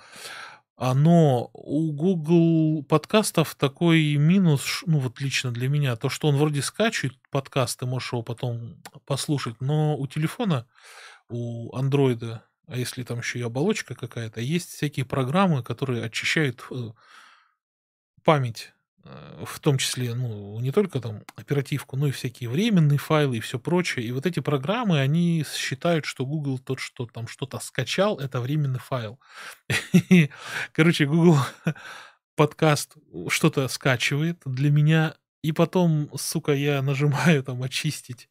А, 0.76 0.92
но 0.92 1.48
у 1.54 1.92
Google 1.92 2.82
подкастов 2.82 3.54
такой 3.54 4.16
минус, 4.16 4.82
ну 4.84 4.98
вот 4.98 5.18
лично 5.18 5.50
для 5.50 5.70
меня, 5.70 5.96
то, 5.96 6.10
что 6.10 6.28
он 6.28 6.36
вроде 6.36 6.60
скачивает 6.60 7.16
подкаст, 7.30 7.80
ты 7.80 7.86
можешь 7.86 8.12
его 8.12 8.22
потом 8.22 8.76
послушать, 9.06 9.62
но 9.62 9.96
у 9.96 10.06
телефона 10.06 10.66
у 11.32 11.74
андроида, 11.74 12.44
а 12.66 12.76
если 12.76 13.02
там 13.02 13.18
еще 13.18 13.38
и 13.40 13.42
оболочка 13.42 13.94
какая-то, 13.94 14.40
есть 14.40 14.70
всякие 14.70 15.04
программы, 15.04 15.62
которые 15.62 16.04
очищают 16.04 16.64
э, 16.70 16.90
память, 18.24 18.72
э, 19.04 19.44
в 19.44 19.58
том 19.60 19.78
числе, 19.78 20.14
ну, 20.14 20.58
не 20.60 20.70
только 20.70 21.00
там 21.00 21.24
оперативку, 21.36 21.96
но 21.96 22.06
и 22.06 22.12
всякие 22.12 22.48
временные 22.48 22.98
файлы 22.98 23.38
и 23.38 23.40
все 23.40 23.58
прочее. 23.58 24.06
И 24.06 24.12
вот 24.12 24.26
эти 24.26 24.40
программы, 24.40 25.00
они 25.00 25.44
считают, 25.50 26.04
что 26.04 26.24
Google 26.24 26.58
тот, 26.58 26.78
что 26.78 27.06
там 27.06 27.26
что-то 27.26 27.58
скачал, 27.58 28.18
это 28.18 28.40
временный 28.40 28.80
файл. 28.80 29.18
Короче, 30.72 31.06
Google 31.06 31.38
подкаст 32.36 32.96
что-то 33.28 33.68
скачивает 33.68 34.40
для 34.44 34.70
меня, 34.70 35.14
и 35.42 35.50
потом, 35.52 36.08
сука, 36.16 36.52
я 36.52 36.80
нажимаю 36.82 37.42
там 37.42 37.62
очистить 37.62 38.28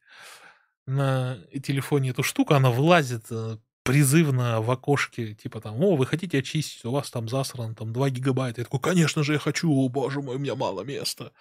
на 0.86 1.38
телефоне 1.64 2.10
эту 2.12 2.24
штуку, 2.24 2.54
она 2.54 2.72
вылазит 2.72 3.26
э, 3.32 3.58
призывно 3.84 4.62
в 4.62 4.70
окошке, 4.72 5.34
типа 5.34 5.62
там, 5.62 5.82
о, 5.82 5.96
вы 5.96 6.06
хотите 6.06 6.40
очистить, 6.40 6.86
у 6.86 6.92
вас 6.92 7.10
там 7.10 7.28
засрано 7.28 7.76
там 7.76 7.94
2 7.94 8.10
гигабайта. 8.10 8.62
Я 8.62 8.66
такой, 8.66 8.80
конечно 8.80 9.24
же, 9.24 9.34
я 9.34 9.40
хочу, 9.40 9.72
о, 9.72 9.90
боже 9.90 10.22
мой, 10.22 10.36
у 10.36 10.40
меня 10.40 10.56
мало 10.56 10.82
места. 10.82 11.32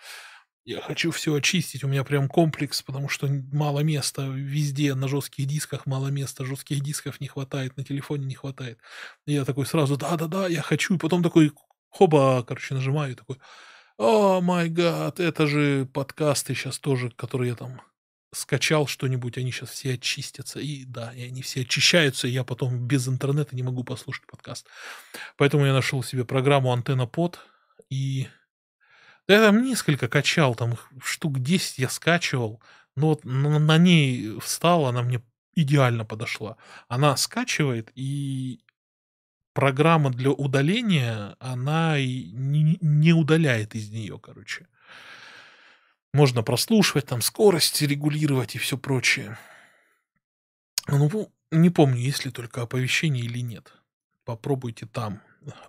Я 0.65 0.81
хочу 0.83 1.11
все 1.11 1.35
очистить, 1.35 1.85
у 1.85 1.89
меня 1.89 2.05
прям 2.05 2.29
комплекс, 2.29 2.83
потому 2.83 3.09
что 3.09 3.29
мало 3.51 3.81
места 3.81 4.27
везде, 4.27 4.95
на 4.95 5.09
жестких 5.09 5.47
дисках 5.47 5.87
мало 5.87 6.09
места, 6.09 6.45
жестких 6.45 6.81
дисков 6.81 7.21
не 7.21 7.29
хватает, 7.29 7.77
на 7.77 7.85
телефоне 7.85 8.27
не 8.27 8.35
хватает. 8.35 8.79
И 9.27 9.33
я 9.33 9.45
такой 9.45 9.67
сразу, 9.67 9.97
да-да-да, 9.97 10.49
я 10.49 10.63
хочу, 10.63 10.95
и 10.95 10.99
потом 10.99 11.23
такой, 11.23 11.53
хоба, 11.89 12.45
короче, 12.47 12.75
нажимаю, 12.75 13.17
такой, 13.17 13.39
о 13.99 14.41
май 14.41 14.69
гад, 14.69 15.19
это 15.19 15.47
же 15.47 15.87
подкасты 15.93 16.55
сейчас 16.55 16.79
тоже, 16.79 17.11
которые 17.11 17.51
я 17.51 17.57
там 17.57 17.81
скачал 18.33 18.87
что-нибудь, 18.87 19.39
они 19.39 19.51
сейчас 19.51 19.71
все 19.71 19.95
очистятся. 19.95 20.61
И 20.61 20.85
да, 20.85 21.13
и 21.13 21.23
они 21.23 21.43
все 21.43 21.63
очищаются, 21.63 22.29
и 22.29 22.33
я 22.33 22.45
потом 22.45 22.87
без 22.87 23.09
интернета 23.09 23.57
не 23.57 23.63
могу 23.63 23.85
послушать 23.85 24.27
подкаст. 24.27 24.67
Поэтому 25.37 25.67
я 25.67 25.73
нашел 25.73 26.03
себе 26.03 26.25
программу 26.25 26.73
Антенна 26.73 27.07
Под, 27.07 27.41
и 27.89 28.29
да, 29.27 29.35
я 29.35 29.41
там 29.43 29.63
несколько 29.63 30.09
качал, 30.09 30.55
там 30.55 30.77
штук 31.03 31.41
10 31.41 31.79
я 31.79 31.89
скачивал, 31.89 32.61
но 32.97 33.09
вот 33.09 33.25
на, 33.25 33.79
ней 33.79 34.39
встала, 34.41 34.89
она 34.89 35.03
мне 35.03 35.23
идеально 35.55 36.05
подошла. 36.05 36.57
Она 36.89 37.17
скачивает, 37.17 37.91
и 37.95 38.61
программа 39.53 40.11
для 40.11 40.31
удаления, 40.31 41.37
она 41.39 41.99
не, 41.99 42.79
не 42.81 43.13
удаляет 43.13 43.75
из 43.75 43.91
нее, 43.91 44.19
короче. 44.19 44.67
Можно 46.13 46.43
прослушивать, 46.43 47.07
там 47.07 47.23
скорость 47.23 47.83
регулировать 47.83 48.57
и 48.57 48.59
все 48.59 48.77
прочее. 48.77 49.39
Ну, 50.89 51.31
не 51.51 51.71
помню, 51.71 51.99
есть 51.99 52.25
ли 52.25 52.31
только 52.31 52.63
оповещение 52.63 53.25
или 53.25 53.41
нет. 53.41 53.73
Попробуйте 54.25 54.87
там 54.87 55.23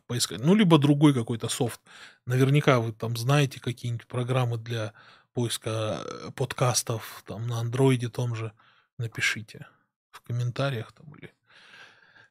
поискать. 0.07 0.39
Ну, 0.39 0.55
либо 0.55 0.77
другой 0.77 1.13
какой-то 1.13 1.47
софт. 1.47 1.79
Наверняка 2.25 2.79
вы 2.79 2.91
там 2.91 3.15
знаете 3.15 3.59
какие-нибудь 3.59 4.07
программы 4.07 4.57
для 4.57 4.93
поиска 5.33 6.03
э, 6.03 6.31
подкастов 6.35 7.23
там 7.25 7.47
на 7.47 7.59
андроиде 7.59 8.09
том 8.09 8.35
же. 8.35 8.51
Напишите 8.97 9.67
в 10.11 10.21
комментариях 10.21 10.91
там 10.91 11.13
или 11.15 11.33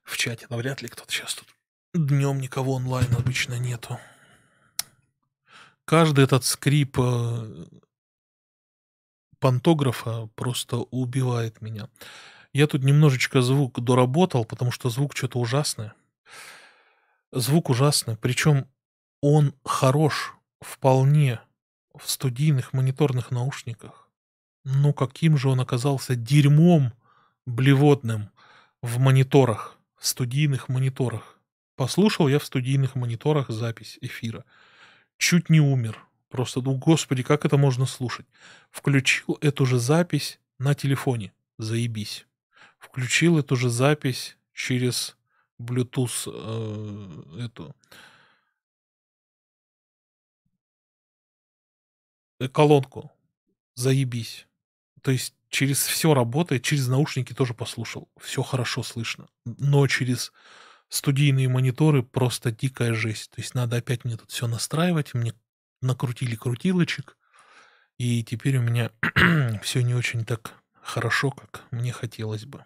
в 0.03 0.17
чате. 0.17 0.47
Навряд 0.51 0.83
ли 0.83 0.89
кто-то 0.89 1.11
сейчас 1.13 1.35
тут 1.35 1.49
днем 1.95 2.41
никого 2.41 2.75
онлайн 2.75 3.13
обычно 3.15 3.59
нету. 3.59 3.99
Каждый 5.85 6.25
этот 6.25 6.45
скрип 6.45 6.99
э, 6.99 7.65
пантографа 9.41 10.29
просто 10.37 10.77
убивает 10.77 11.61
меня. 11.61 11.89
Я 12.53 12.67
тут 12.67 12.85
немножечко 12.85 13.43
звук 13.43 13.81
доработал, 13.81 14.45
потому 14.45 14.71
что 14.71 14.91
звук 14.91 15.17
что-то 15.17 15.39
ужасное. 15.39 15.95
Звук 17.33 17.71
ужасный, 17.71 18.17
причем 18.17 18.67
он 19.21 19.55
хорош 19.65 20.35
вполне 20.61 21.41
в 21.97 22.11
студийных 22.11 22.73
мониторных 22.73 23.31
наушниках. 23.31 24.09
Но 24.65 24.93
каким 24.93 25.37
же 25.37 25.49
он 25.49 25.61
оказался 25.61 26.17
дерьмом 26.17 26.93
блевотным 27.47 28.31
в 28.83 28.99
мониторах, 28.99 29.79
в 29.99 30.07
студийных 30.07 30.69
мониторах. 30.69 31.39
Послушал 31.77 32.29
я 32.29 32.39
в 32.39 32.45
студийных 32.45 32.95
мониторах 32.95 33.49
запись 33.49 33.99
эфира. 34.01 34.45
Чуть 35.17 35.51
не 35.51 35.61
умер. 35.61 36.05
Просто, 36.31 36.63
ну, 36.63 36.75
господи, 36.77 37.23
как 37.23 37.45
это 37.45 37.57
можно 37.57 37.87
слушать? 37.87 38.27
Включил 38.71 39.37
эту 39.41 39.67
же 39.67 39.79
запись 39.79 40.39
на 40.59 40.75
телефоне. 40.75 41.33
Заебись. 41.59 42.27
Включил 42.79 43.39
эту 43.39 43.57
же 43.57 43.69
запись 43.69 44.37
через 44.55 45.17
Bluetooth 45.61 46.27
э, 46.27 47.45
эту 47.45 47.75
э, 52.39 52.49
колонку. 52.49 53.11
Заебись. 53.75 54.47
То 55.03 55.11
есть 55.11 55.35
через 55.49 55.85
все 55.85 56.15
работает, 56.15 56.63
через 56.63 56.87
наушники 56.87 57.33
тоже 57.33 57.55
послушал. 57.55 58.09
Все 58.19 58.43
хорошо 58.43 58.85
слышно. 58.85 59.29
Но 59.45 59.87
через 59.89 60.33
студийные 60.89 61.49
мониторы 61.49 62.05
просто 62.05 62.53
дикая 62.53 62.95
жесть. 62.95 63.31
То 63.31 63.41
есть 63.41 63.55
надо 63.55 63.77
опять 63.77 64.05
мне 64.05 64.17
тут 64.17 64.31
все 64.31 64.47
настраивать. 64.47 65.13
Мне 65.15 65.35
накрутили 65.81 66.37
крутилочек, 66.37 67.17
и 67.99 68.25
теперь 68.25 68.59
у 68.59 68.63
меня 68.63 68.91
все 69.63 69.83
не 69.83 69.95
очень 69.95 70.25
так 70.25 70.55
хорошо, 70.83 71.31
как 71.31 71.65
мне 71.71 71.93
хотелось 71.93 72.47
бы. 72.47 72.65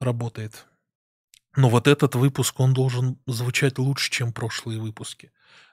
Работает. 0.00 0.66
Но 1.54 1.68
вот 1.68 1.86
этот 1.86 2.14
выпуск, 2.14 2.58
он 2.60 2.72
должен 2.72 3.18
звучать 3.26 3.78
лучше, 3.78 4.10
чем 4.10 4.32
прошлые 4.32 4.80
выпуски. 4.80 5.30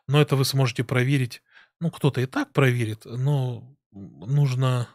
Но 0.08 0.22
это 0.22 0.36
вы 0.36 0.44
сможете 0.44 0.84
проверить. 0.84 1.42
Ну, 1.80 1.90
кто-то 1.90 2.20
и 2.20 2.26
так 2.26 2.52
проверит, 2.52 3.06
но 3.06 3.64
нужно 3.92 4.90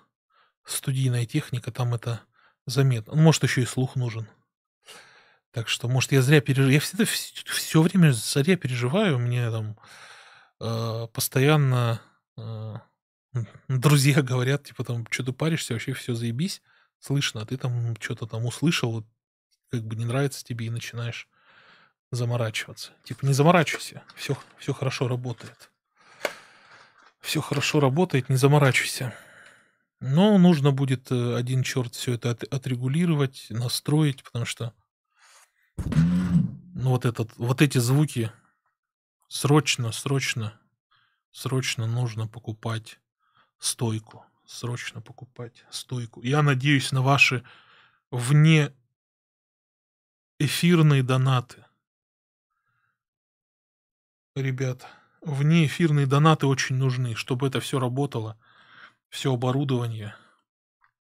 студийная 0.65 1.25
техника, 1.25 1.73
там 1.73 1.95
это 1.95 2.21
заметно. 2.67 3.15
Ну, 3.15 3.23
может, 3.23 3.43
еще 3.43 3.63
и 3.63 3.67
слух 3.67 3.97
нужен. 3.97 4.29
Так 5.51 5.69
что, 5.69 5.89
может, 5.89 6.13
я 6.13 6.21
зря 6.21 6.41
переживаю. 6.41 6.75
Я 6.75 6.81
всегда 6.81 7.05
все 7.07 7.81
время 7.81 8.13
зря 8.13 8.57
переживаю. 8.57 9.19
Мне 9.19 9.51
там 9.51 9.71
э, 9.71 9.75
постоянно 11.13 12.01
э, 12.37 12.75
друзья 13.69 14.23
говорят, 14.23 14.65
типа, 14.65 14.85
там, 14.85 15.07
что 15.11 15.25
ты 15.25 15.33
паришься, 15.33 15.75
вообще 15.75 15.93
все 15.93 16.15
заебись, 16.15 16.63
слышно, 17.01 17.43
а 17.43 17.47
ты 17.47 17.57
там 17.57 17.97
что-то 18.01 18.27
там 18.27 18.45
услышал, 18.47 19.05
как 19.71 19.83
бы 19.85 19.97
не 19.97 20.05
нравится 20.05 20.45
тебе, 20.45 20.67
и 20.67 20.71
начинаешь 20.71 21.29
заморачиваться. 22.11 22.93
Типа, 23.03 23.27
не 23.27 23.33
заморачивайся, 23.33 24.03
все, 24.15 24.37
все 24.59 24.73
хорошо 24.73 25.09
работает. 25.09 25.71
Все 27.21 27.41
хорошо 27.41 27.81
работает, 27.81 28.29
не 28.29 28.37
заморачивайся. 28.37 29.15
Но 30.01 30.37
нужно 30.39 30.71
будет 30.71 31.11
э, 31.11 31.37
один 31.37 31.63
черт 31.63 31.95
все 31.95 32.15
это 32.15 32.31
от, 32.31 32.45
отрегулировать, 32.45 33.47
настроить, 33.49 34.23
потому 34.23 34.45
что 34.45 34.75
ну, 35.77 36.91
вот, 36.91 37.07
этот, 37.07 37.31
вот 37.37 37.63
эти 37.63 37.79
звуки 37.79 38.31
срочно, 39.35 39.91
срочно, 39.91 40.61
срочно 41.33 41.87
нужно 41.89 42.29
покупать 42.29 43.01
стойку. 43.59 44.25
Срочно 44.47 45.01
покупать 45.01 45.65
стойку. 45.71 46.23
Я 46.23 46.43
надеюсь 46.43 46.93
на 46.93 47.03
ваши 47.03 47.43
вне 48.13 48.73
эфирные 50.39 51.03
донаты. 51.03 51.65
Ребята, 54.37 54.87
вне 55.21 55.67
эфирные 55.67 56.07
донаты 56.07 56.47
очень 56.47 56.77
нужны, 56.77 57.17
чтобы 57.17 57.49
это 57.49 57.59
все 57.59 57.81
работало. 57.81 58.39
Все 59.09 59.33
оборудование, 59.33 60.15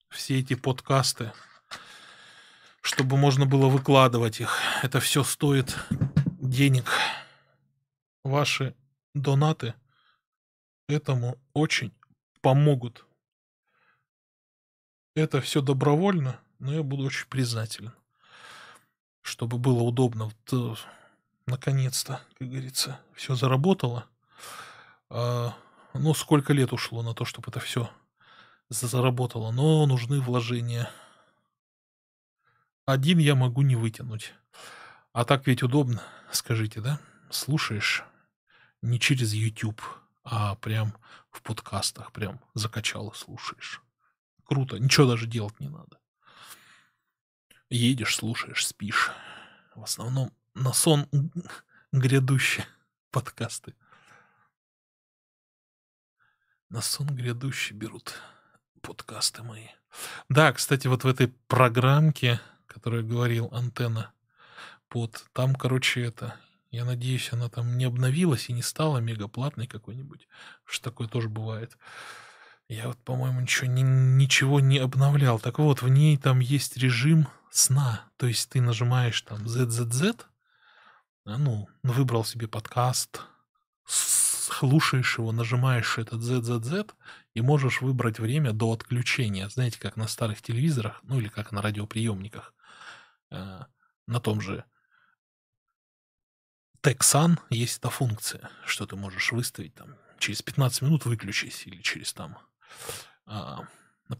все 0.10 0.39
эти 0.39 0.54
подкасты, 0.54 1.34
чтобы 2.82 3.17
можно 3.17 3.45
было 3.45 3.67
выкладывать 3.67 4.39
их. 4.39 4.58
Это 4.84 4.99
все 5.01 5.23
стоит 5.23 5.75
денег. 6.39 6.86
Ваши 8.26 8.76
донаты 9.14 9.76
этому 10.88 11.38
очень 11.54 11.94
помогут. 12.42 13.06
Это 15.16 15.42
все 15.42 15.62
добровольно, 15.62 16.40
но 16.58 16.74
я 16.74 16.82
буду 16.82 17.04
очень 17.04 17.28
признателен. 17.28 17.94
Чтобы 19.22 19.60
было 19.60 19.84
удобно. 19.84 20.26
Вот, 20.26 20.54
э, 20.54 20.76
наконец-то, 21.46 22.20
как 22.40 22.50
говорится, 22.50 23.00
все 23.14 23.36
заработало. 23.36 24.08
А, 25.12 25.54
ну, 25.94 26.16
сколько 26.16 26.52
лет 26.52 26.74
ушло 26.74 27.04
на 27.04 27.14
то, 27.14 27.26
чтобы 27.26 27.50
это 27.52 27.60
все 27.60 27.92
заработало. 28.70 29.52
Но 29.52 29.86
нужны 29.86 30.20
вложения. 30.20 30.90
Один 32.88 33.20
я 33.20 33.36
могу 33.36 33.62
не 33.62 33.76
вытянуть. 33.76 34.34
А 35.14 35.26
так 35.26 35.46
ведь 35.46 35.62
удобно, 35.62 36.02
скажите, 36.32 36.82
да? 36.82 37.00
Слушаешь 37.30 38.04
не 38.86 39.00
через 39.00 39.34
YouTube, 39.34 39.82
а 40.24 40.56
прям 40.56 40.95
в 41.32 41.41
подкастах, 41.41 42.12
прям 42.12 42.39
закачал 42.54 43.10
и 43.10 43.15
слушаешь. 43.15 43.82
Круто, 44.45 44.78
ничего 44.78 45.08
даже 45.08 45.28
делать 45.28 45.60
не 45.60 45.69
надо. 45.69 46.00
Едешь, 47.69 48.15
слушаешь, 48.15 48.65
спишь. 48.65 49.12
В 49.76 49.84
основном 49.84 50.32
на 50.54 50.71
сон 50.71 51.08
грядущие 51.91 52.65
подкасты. 53.12 53.76
На 56.69 56.82
сон 56.82 57.08
грядущий 57.08 57.76
берут 57.76 58.15
подкасты 58.82 59.43
мои. 59.43 59.67
Да, 60.30 60.52
кстати, 60.54 60.88
вот 60.88 61.04
в 61.04 61.08
этой 61.08 61.30
программке, 61.48 62.39
которую 62.67 63.06
говорил 63.06 63.50
Антенна, 63.52 64.13
под, 64.89 65.26
там, 65.34 65.56
короче, 65.56 66.04
это, 66.04 66.39
я 66.76 66.84
надеюсь, 66.84 67.32
она 67.32 67.48
там 67.48 67.78
не 67.78 67.86
обновилась 67.86 68.50
и 68.50 68.54
не 68.54 68.62
стала 68.62 68.98
мегаплатной 68.98 69.66
какой-нибудь. 69.66 70.28
Что 70.66 70.90
такое 70.90 71.08
тоже 71.08 71.30
бывает. 71.30 71.78
Я 72.68 72.88
вот, 72.88 72.98
по-моему, 72.98 73.40
ничего 73.40 73.68
не, 73.68 73.82
ничего 73.82 74.60
не 74.60 74.80
обновлял. 74.80 75.40
Так 75.40 75.58
вот, 75.60 75.82
в 75.82 75.88
ней 75.88 76.18
там 76.18 76.40
есть 76.40 76.76
режим 76.76 77.28
сна. 77.50 78.10
То 78.18 78.28
есть 78.28 78.50
ты 78.50 78.60
нажимаешь 78.60 79.22
там 79.22 79.46
ZZZ, 79.46 80.22
а, 81.26 81.38
ну, 81.38 81.70
выбрал 81.84 82.26
себе 82.26 82.50
подкаст, 82.50 83.22
слушаешь 83.86 85.18
его, 85.18 85.32
нажимаешь 85.32 85.98
этот 85.98 86.22
ZZZ 86.22 86.92
и 87.36 87.42
можешь 87.42 87.82
выбрать 87.82 88.20
время 88.20 88.52
до 88.52 88.74
отключения. 88.74 89.48
Знаете, 89.48 89.80
как 89.80 89.96
на 89.96 90.10
старых 90.10 90.42
телевизорах, 90.42 91.00
ну 91.04 91.20
или 91.20 91.30
как 91.30 91.54
на 91.54 91.62
радиоприемниках. 91.62 92.54
Э, 93.32 93.62
на 94.08 94.20
том 94.20 94.42
же 94.42 94.66
Texan 96.86 97.39
есть 97.50 97.80
эта 97.80 97.89
функция, 97.89 98.52
что 98.63 98.86
ты 98.86 98.95
можешь 98.95 99.32
выставить 99.32 99.74
там 99.74 99.95
через 100.19 100.43
15 100.43 100.84
минут 100.84 101.06
выключись 101.06 101.65
или 101.65 101.82
через 101.82 102.13
там 102.13 102.38
а, 103.26 103.63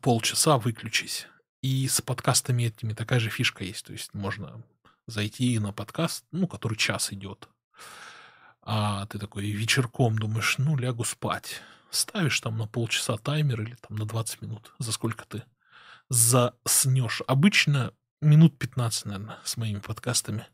полчаса 0.01 0.58
выключись. 0.58 1.28
И 1.62 1.88
с 1.88 2.01
подкастами 2.01 2.63
этими 2.63 2.93
такая 2.93 3.19
же 3.19 3.30
фишка 3.30 3.63
есть. 3.63 3.86
То 3.86 3.93
есть 3.93 4.15
можно 4.15 4.63
зайти 5.06 5.60
на 5.60 5.73
подкаст, 5.73 6.25
ну, 6.32 6.47
который 6.47 6.75
час 6.75 7.13
идет. 7.13 7.49
А 8.63 9.06
ты 9.06 9.19
такой 9.19 9.51
вечерком 9.51 10.17
думаешь, 10.17 10.56
ну, 10.58 10.75
лягу 10.75 11.04
спать. 11.04 11.62
Ставишь 11.91 12.39
там 12.39 12.58
на 12.58 12.65
полчаса 12.65 13.15
таймер 13.17 13.62
или 13.62 13.75
там 13.75 13.95
на 13.95 14.06
20 14.06 14.41
минут, 14.41 14.73
за 14.80 14.91
сколько 14.91 15.23
ты 15.28 15.43
заснешь. 16.10 17.21
Обычно 17.28 17.93
минут 18.21 18.58
15, 18.58 19.06
наверное, 19.06 19.38
с 19.43 19.56
моими 19.56 19.80
подкастами 19.80 20.47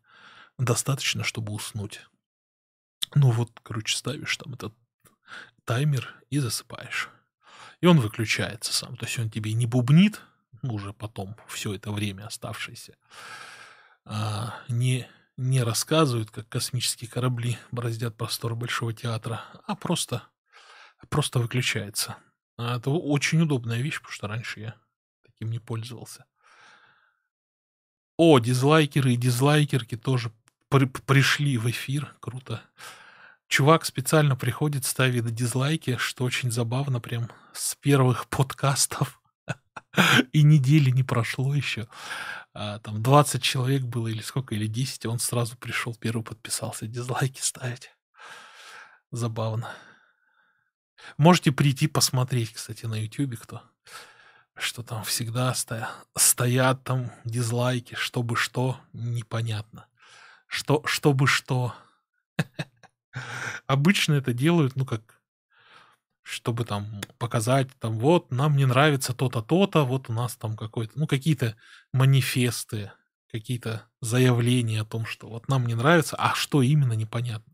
достаточно, 0.66 1.24
чтобы 1.24 1.54
уснуть. 1.54 2.02
Ну 3.16 3.32
вот, 3.32 3.52
короче, 3.64 3.98
ставишь 3.98 4.38
там 4.38 4.54
этот 4.54 4.74
таймер 5.66 6.16
и 6.30 6.40
засыпаешь. 6.40 7.10
И 7.82 7.88
он 7.88 8.00
выключается 8.00 8.74
сам. 8.74 8.96
То 8.96 9.06
есть 9.06 9.18
он 9.20 9.30
тебе 9.30 9.54
не 9.54 9.66
бубнит, 9.66 10.22
уже 10.62 10.94
потом, 10.94 11.36
все 11.48 11.74
это 11.74 11.92
время 11.92 12.28
оставшееся, 12.28 12.96
а, 14.06 14.60
не, 14.68 15.08
не 15.38 15.64
рассказывают, 15.64 16.30
как 16.30 16.48
космические 16.48 17.10
корабли 17.10 17.58
бороздят 17.72 18.16
простор 18.16 18.56
Большого 18.56 18.94
театра, 18.94 19.44
а 19.66 19.76
просто, 19.76 20.24
просто 21.10 21.40
выключается. 21.40 22.18
А 22.58 22.78
это 22.78 22.92
очень 22.92 23.42
удобная 23.42 23.82
вещь, 23.82 23.98
потому 23.98 24.14
что 24.14 24.28
раньше 24.28 24.60
я 24.60 24.76
таким 25.26 25.50
не 25.50 25.60
пользовался. 25.60 26.26
О, 28.18 28.38
дизлайкеры 28.38 29.14
и 29.14 29.18
дизлайкерки 29.18 29.98
тоже 29.98 30.32
при 30.72 30.86
пришли 30.86 31.58
в 31.58 31.70
эфир. 31.70 32.16
Круто. 32.20 32.62
Чувак 33.48 33.86
специально 33.86 34.38
приходит, 34.38 34.86
ставит 34.86 35.30
дизлайки, 35.30 35.98
что 35.98 36.24
очень 36.24 36.52
забавно, 36.52 37.02
прям 37.02 37.30
с 37.54 37.76
первых 37.76 38.28
подкастов. 38.30 39.22
И 40.32 40.44
недели 40.44 40.90
не 40.90 41.04
прошло 41.04 41.54
еще. 41.54 41.88
А, 42.54 42.80
там 42.80 43.04
20 43.04 43.44
человек 43.44 43.84
было 43.84 44.08
или 44.08 44.22
сколько, 44.22 44.56
или 44.56 44.68
10, 44.68 45.06
он 45.06 45.20
сразу 45.20 45.58
пришел, 45.58 45.94
первый 45.94 46.24
подписался, 46.24 46.88
дизлайки 46.88 47.42
ставить. 47.42 47.92
Забавно. 49.12 49.70
Можете 51.18 51.52
прийти 51.52 51.88
посмотреть, 51.88 52.54
кстати, 52.54 52.86
на 52.86 52.96
YouTube, 52.96 53.38
кто 53.38 53.62
что 54.56 54.84
там 54.84 55.04
всегда 55.04 55.54
стоят, 55.54 55.90
стоят 56.16 56.84
там 56.84 57.12
дизлайки, 57.26 57.96
чтобы 57.96 58.36
что, 58.36 58.80
непонятно. 58.94 59.88
Что, 60.52 60.84
чтобы 60.86 61.28
что. 61.28 61.74
Обычно 63.68 64.16
это 64.16 64.34
делают, 64.34 64.76
ну, 64.76 64.86
как, 64.86 65.22
чтобы 66.24 66.66
там 66.66 67.00
показать, 67.18 67.70
там, 67.80 67.98
вот, 67.98 68.32
нам 68.32 68.58
не 68.58 68.66
нравится 68.66 69.14
то-то, 69.14 69.42
то-то, 69.42 69.86
вот 69.86 70.10
у 70.10 70.14
нас 70.14 70.36
там 70.36 70.58
какой-то, 70.58 71.00
ну, 71.00 71.08
какие-то 71.08 71.56
манифесты, 71.94 72.92
какие-то 73.32 73.88
заявления 74.02 74.82
о 74.82 74.86
том, 74.86 75.06
что 75.06 75.30
вот 75.30 75.48
нам 75.48 75.66
не 75.68 75.74
нравится, 75.74 76.18
а 76.18 76.36
что 76.36 76.62
именно, 76.62 76.94
непонятно. 76.94 77.54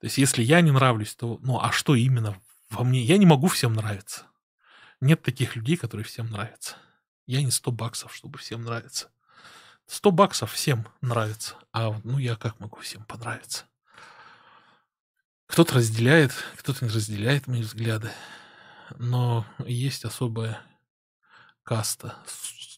То 0.00 0.04
есть, 0.04 0.18
если 0.18 0.42
я 0.42 0.60
не 0.60 0.72
нравлюсь, 0.72 1.14
то, 1.14 1.38
ну, 1.40 1.58
а 1.58 1.72
что 1.72 1.94
именно 1.94 2.38
во 2.68 2.84
мне? 2.84 3.00
Я 3.00 3.16
не 3.16 3.24
могу 3.24 3.46
всем 3.46 3.72
нравиться. 3.72 4.26
Нет 5.00 5.22
таких 5.22 5.56
людей, 5.56 5.78
которые 5.78 6.04
всем 6.04 6.28
нравятся. 6.28 6.76
Я 7.24 7.42
не 7.42 7.50
100 7.50 7.72
баксов, 7.72 8.14
чтобы 8.14 8.38
всем 8.38 8.62
нравиться. 8.62 9.08
100 9.86 10.10
баксов 10.10 10.52
всем 10.52 10.86
нравится. 11.00 11.56
А 11.72 12.00
ну 12.04 12.18
я 12.18 12.36
как 12.36 12.58
могу 12.60 12.80
всем 12.80 13.04
понравиться? 13.04 13.64
Кто-то 15.46 15.74
разделяет, 15.74 16.32
кто-то 16.56 16.84
не 16.84 16.90
разделяет 16.90 17.46
мои 17.46 17.62
взгляды. 17.62 18.10
Но 18.98 19.46
есть 19.64 20.04
особая 20.04 20.60
каста 21.62 22.16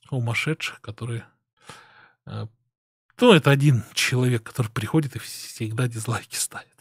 сумасшедших, 0.09 0.81
которые... 0.81 1.27
Э, 2.27 2.47
ну, 3.21 3.33
это 3.33 3.51
один 3.51 3.85
человек, 3.95 4.43
который 4.43 4.71
приходит 4.71 5.17
и 5.17 5.19
всегда 5.19 5.89
дизлайки 5.89 6.37
ставит. 6.37 6.75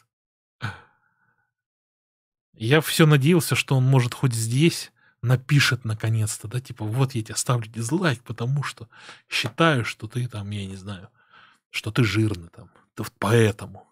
Я 2.54 2.82
все 2.82 3.06
надеялся, 3.06 3.56
что 3.56 3.76
он 3.76 3.84
может 3.84 4.14
хоть 4.14 4.34
здесь 4.34 4.92
напишет 5.22 5.86
наконец-то, 5.86 6.48
да, 6.48 6.60
типа, 6.60 6.86
вот 6.86 7.16
я 7.16 7.24
тебе 7.24 7.36
ставлю 7.36 7.68
дизлайк, 7.68 8.22
потому 8.24 8.64
что 8.64 8.88
считаю, 9.30 9.84
что 9.86 10.08
ты 10.08 10.28
там, 10.28 10.50
я 10.52 10.66
не 10.66 10.76
знаю, 10.76 11.10
что 11.70 11.92
ты 11.92 12.04
жирный 12.04 12.50
там, 12.50 12.70
поэтому. 13.20 13.88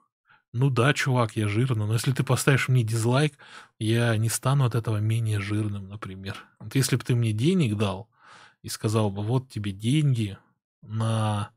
Ну 0.54 0.70
да, 0.70 0.94
чувак, 0.94 1.36
я 1.36 1.50
жирный, 1.50 1.86
но 1.86 1.94
если 1.94 2.14
ты 2.14 2.24
поставишь 2.24 2.70
мне 2.70 2.84
дизлайк, 2.84 3.34
я 3.78 4.16
не 4.16 4.30
стану 4.30 4.64
от 4.64 4.74
этого 4.74 4.98
менее 4.98 5.42
жирным, 5.42 5.90
например. 5.90 6.38
Вот 6.60 6.76
если 6.76 6.96
бы 6.96 7.04
ты 7.04 7.14
мне 7.14 7.34
денег 7.34 7.76
дал 7.76 8.10
и 8.62 8.70
сказал 8.70 9.12
бы, 9.12 9.22
вот 9.22 9.50
тебе 9.50 9.74
деньги 9.74 10.38
на, 10.82 11.50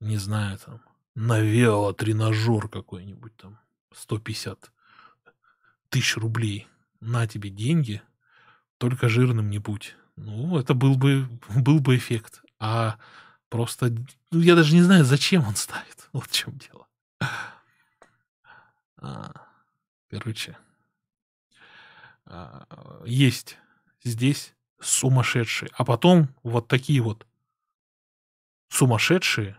не 0.00 0.16
знаю, 0.16 0.58
там, 0.64 0.80
на 1.14 1.40
велотренажер 1.40 2.68
какой-нибудь 2.68 3.36
там, 3.36 3.58
150 3.94 4.72
тысяч 5.90 6.16
рублей, 6.16 6.66
на 7.00 7.26
тебе 7.26 7.50
деньги, 7.50 8.00
только 8.82 9.08
жирным 9.08 9.48
не 9.48 9.60
будь. 9.60 9.94
Ну, 10.16 10.58
это 10.58 10.74
был 10.74 10.96
бы, 10.96 11.28
был 11.54 11.78
бы 11.78 11.96
эффект. 11.96 12.42
А 12.58 12.98
просто, 13.48 13.94
ну, 14.32 14.40
я 14.40 14.56
даже 14.56 14.74
не 14.74 14.82
знаю, 14.82 15.04
зачем 15.04 15.46
он 15.46 15.54
ставит. 15.54 15.86
Вот 16.12 16.26
в 16.26 16.32
чем 16.32 16.58
дело. 16.58 16.86
А, 18.98 19.32
короче, 20.10 20.58
а, 22.26 22.66
есть 23.06 23.56
здесь 24.02 24.52
сумасшедшие. 24.80 25.70
А 25.74 25.84
потом 25.84 26.28
вот 26.42 26.66
такие 26.66 27.00
вот 27.00 27.24
сумасшедшие 28.68 29.56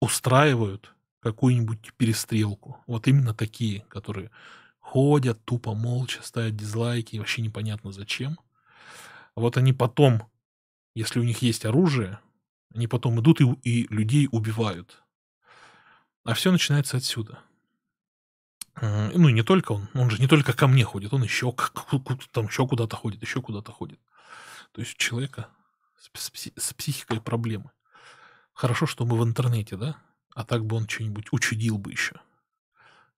устраивают 0.00 0.94
какую-нибудь 1.18 1.92
перестрелку. 1.96 2.78
Вот 2.86 3.08
именно 3.08 3.34
такие, 3.34 3.80
которые 3.88 4.30
ходят 4.78 5.44
тупо 5.44 5.74
молча, 5.74 6.22
ставят 6.22 6.56
дизлайки, 6.56 7.16
вообще 7.16 7.42
непонятно 7.42 7.90
зачем. 7.90 8.38
Вот 9.40 9.56
они 9.56 9.72
потом, 9.72 10.28
если 10.94 11.18
у 11.18 11.24
них 11.24 11.42
есть 11.42 11.64
оружие, 11.64 12.20
они 12.74 12.86
потом 12.86 13.18
идут 13.20 13.40
и, 13.40 13.44
и 13.62 13.86
людей 13.92 14.28
убивают. 14.30 15.02
А 16.24 16.34
все 16.34 16.52
начинается 16.52 16.98
отсюда. 16.98 17.40
Ну, 18.80 19.28
не 19.28 19.42
только 19.42 19.72
он. 19.72 19.88
Он 19.94 20.10
же 20.10 20.18
не 20.18 20.28
только 20.28 20.52
ко 20.52 20.66
мне 20.66 20.84
ходит, 20.84 21.12
он 21.12 21.22
еще, 21.22 21.54
там, 22.32 22.46
еще 22.46 22.66
куда-то 22.66 22.96
ходит, 22.96 23.22
еще 23.22 23.42
куда-то 23.42 23.72
ходит. 23.72 23.98
То 24.72 24.80
есть 24.80 24.94
у 24.94 24.98
человека 24.98 25.48
с, 25.98 26.30
с, 26.32 26.52
с 26.56 26.74
психикой 26.74 27.20
проблемы. 27.20 27.70
Хорошо, 28.52 28.86
что 28.86 29.04
мы 29.04 29.18
в 29.18 29.24
интернете, 29.24 29.76
да? 29.76 29.96
А 30.34 30.44
так 30.44 30.64
бы 30.64 30.76
он 30.76 30.86
что-нибудь 30.86 31.32
учудил 31.32 31.78
бы 31.78 31.90
еще 31.90 32.20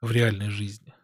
в 0.00 0.10
реальной 0.10 0.50
жизни. 0.50 0.94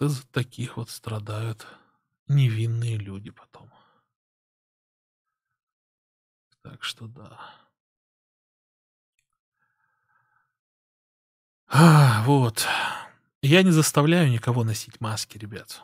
Да 0.00 0.08
за 0.08 0.26
таких 0.28 0.78
вот 0.78 0.88
страдают 0.88 1.66
невинные 2.26 2.96
люди 2.96 3.30
потом. 3.30 3.70
Так 6.62 6.82
что 6.82 7.06
да. 7.06 7.38
А, 11.68 12.24
вот. 12.24 12.66
Я 13.42 13.62
не 13.62 13.72
заставляю 13.72 14.30
никого 14.30 14.64
носить 14.64 15.02
маски, 15.02 15.36
ребят. 15.36 15.82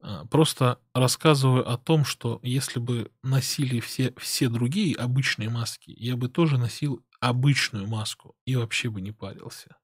А, 0.00 0.24
просто 0.24 0.80
рассказываю 0.94 1.68
о 1.70 1.76
том, 1.76 2.06
что 2.06 2.40
если 2.42 2.78
бы 2.78 3.12
носили 3.22 3.78
все, 3.80 4.14
все 4.16 4.48
другие 4.48 4.96
обычные 4.96 5.50
маски, 5.50 5.94
я 5.98 6.16
бы 6.16 6.30
тоже 6.30 6.56
носил 6.56 7.04
обычную 7.20 7.86
маску 7.86 8.34
и 8.46 8.56
вообще 8.56 8.88
бы 8.88 9.02
не 9.02 9.12
парился 9.12 9.76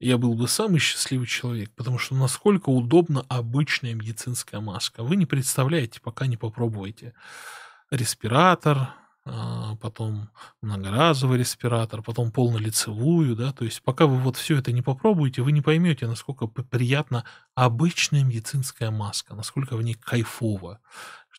я 0.00 0.18
был 0.18 0.34
бы 0.34 0.48
самый 0.48 0.78
счастливый 0.78 1.26
человек, 1.26 1.70
потому 1.74 1.98
что 1.98 2.14
насколько 2.14 2.70
удобна 2.70 3.24
обычная 3.28 3.94
медицинская 3.94 4.60
маска. 4.60 5.02
Вы 5.02 5.16
не 5.16 5.26
представляете, 5.26 6.00
пока 6.00 6.26
не 6.26 6.36
попробуете. 6.36 7.14
Респиратор, 7.90 8.94
а, 9.26 9.76
потом 9.76 10.28
многоразовый 10.60 11.38
респиратор, 11.38 12.02
потом 12.02 12.30
полнолицевую, 12.30 13.34
да, 13.34 13.52
то 13.52 13.64
есть 13.64 13.82
пока 13.82 14.06
вы 14.06 14.18
вот 14.18 14.36
все 14.36 14.58
это 14.58 14.70
не 14.70 14.82
попробуете, 14.82 15.40
вы 15.40 15.52
не 15.52 15.62
поймете, 15.62 16.06
насколько 16.06 16.46
приятна 16.46 17.24
обычная 17.54 18.22
медицинская 18.22 18.90
маска, 18.90 19.34
насколько 19.34 19.76
в 19.76 19.82
ней 19.82 19.94
кайфово, 19.94 20.80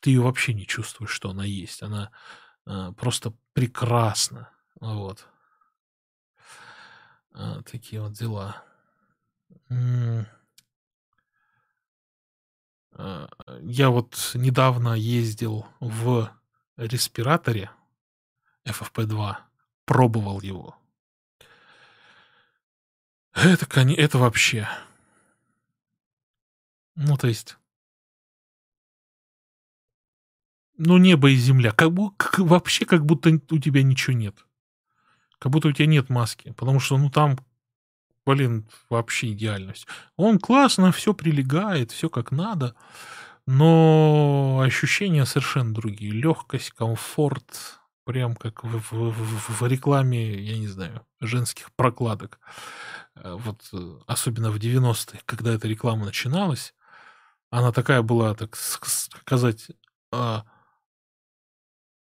ты 0.01 0.09
ее 0.09 0.21
вообще 0.21 0.53
не 0.55 0.65
чувствуешь, 0.65 1.11
что 1.11 1.29
она 1.29 1.45
есть, 1.45 1.83
она 1.83 2.09
а, 2.65 2.91
просто 2.93 3.33
прекрасна, 3.53 4.49
вот. 4.79 5.27
А, 7.38 7.61
такие 7.63 8.01
вот 8.01 8.13
дела. 8.13 8.63
А, 12.93 13.27
я 13.61 13.89
вот 13.89 14.31
недавно 14.36 14.93
ездил 14.93 15.65
в 15.81 16.31
респираторе 16.77 17.71
FFP2, 18.65 19.36
пробовал 19.86 20.39
его. 20.39 20.77
Это, 23.33 23.67
это 23.81 24.17
вообще. 24.17 24.69
Ну, 26.95 27.17
то 27.17 27.27
есть... 27.27 27.57
Ну, 30.77 30.97
небо 30.97 31.29
и 31.29 31.36
земля. 31.36 31.71
Как, 31.71 31.91
как, 32.15 32.39
вообще, 32.39 32.86
как 32.86 33.05
будто 33.05 33.29
у 33.29 33.59
тебя 33.59 33.83
ничего 33.83 34.13
нет. 34.13 34.45
Как 35.45 35.51
будто 35.51 35.67
у 35.67 35.71
тебя 35.71 35.85
нет 35.85 36.09
маски. 36.09 36.53
Потому 36.57 36.79
что, 36.79 36.97
ну, 36.97 37.11
там, 37.11 37.37
блин, 38.25 38.67
вообще 38.89 39.31
идеальность. 39.31 39.85
Он 40.17 40.39
классно, 40.39 40.91
все 40.91 41.13
прилегает, 41.13 41.91
все 41.91 42.09
как 42.09 42.31
надо. 42.31 42.73
Но 43.45 44.59
ощущения 44.65 45.23
совершенно 45.27 45.71
другие. 45.71 46.13
Легкость, 46.13 46.71
комфорт, 46.71 47.79
прям 48.05 48.35
как 48.35 48.63
в, 48.63 48.91
в, 48.91 49.11
в, 49.11 49.61
в 49.61 49.67
рекламе, 49.67 50.33
я 50.33 50.57
не 50.57 50.65
знаю, 50.67 51.05
женских 51.21 51.71
прокладок. 51.73 52.39
Э, 53.13 53.35
вот 53.39 53.69
э, 53.71 53.99
особенно 54.07 54.49
в 54.49 54.57
90-е, 54.57 55.21
когда 55.27 55.53
эта 55.53 55.67
реклама 55.67 56.05
начиналась, 56.05 56.73
она 57.51 57.71
такая 57.71 58.01
была, 58.01 58.33
так 58.33 58.55
сказать, 58.55 59.67
а, 60.11 60.43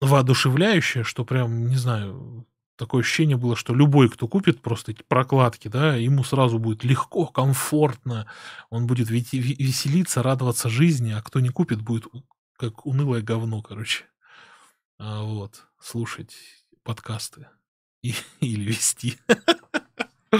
воодушевляющая, 0.00 1.02
что 1.02 1.24
прям, 1.24 1.66
не 1.66 1.76
знаю, 1.76 2.46
такое 2.76 3.02
ощущение 3.02 3.36
было, 3.36 3.56
что 3.56 3.74
любой, 3.74 4.08
кто 4.08 4.28
купит 4.28 4.62
просто 4.62 4.92
эти 4.92 5.02
прокладки, 5.02 5.68
да, 5.68 5.96
ему 5.96 6.24
сразу 6.24 6.58
будет 6.58 6.84
легко, 6.84 7.26
комфортно, 7.26 8.26
он 8.70 8.86
будет 8.86 9.10
веселиться, 9.10 10.22
радоваться 10.22 10.68
жизни, 10.68 11.12
а 11.12 11.22
кто 11.22 11.40
не 11.40 11.50
купит, 11.50 11.80
будет 11.82 12.06
как 12.56 12.86
унылое 12.86 13.22
говно, 13.22 13.62
короче. 13.62 14.04
А, 14.98 15.22
вот, 15.22 15.66
слушать 15.80 16.34
подкасты 16.82 17.48
и, 18.02 18.14
или 18.40 18.64
вести. 18.64 19.18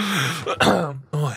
Ой. 1.11 1.35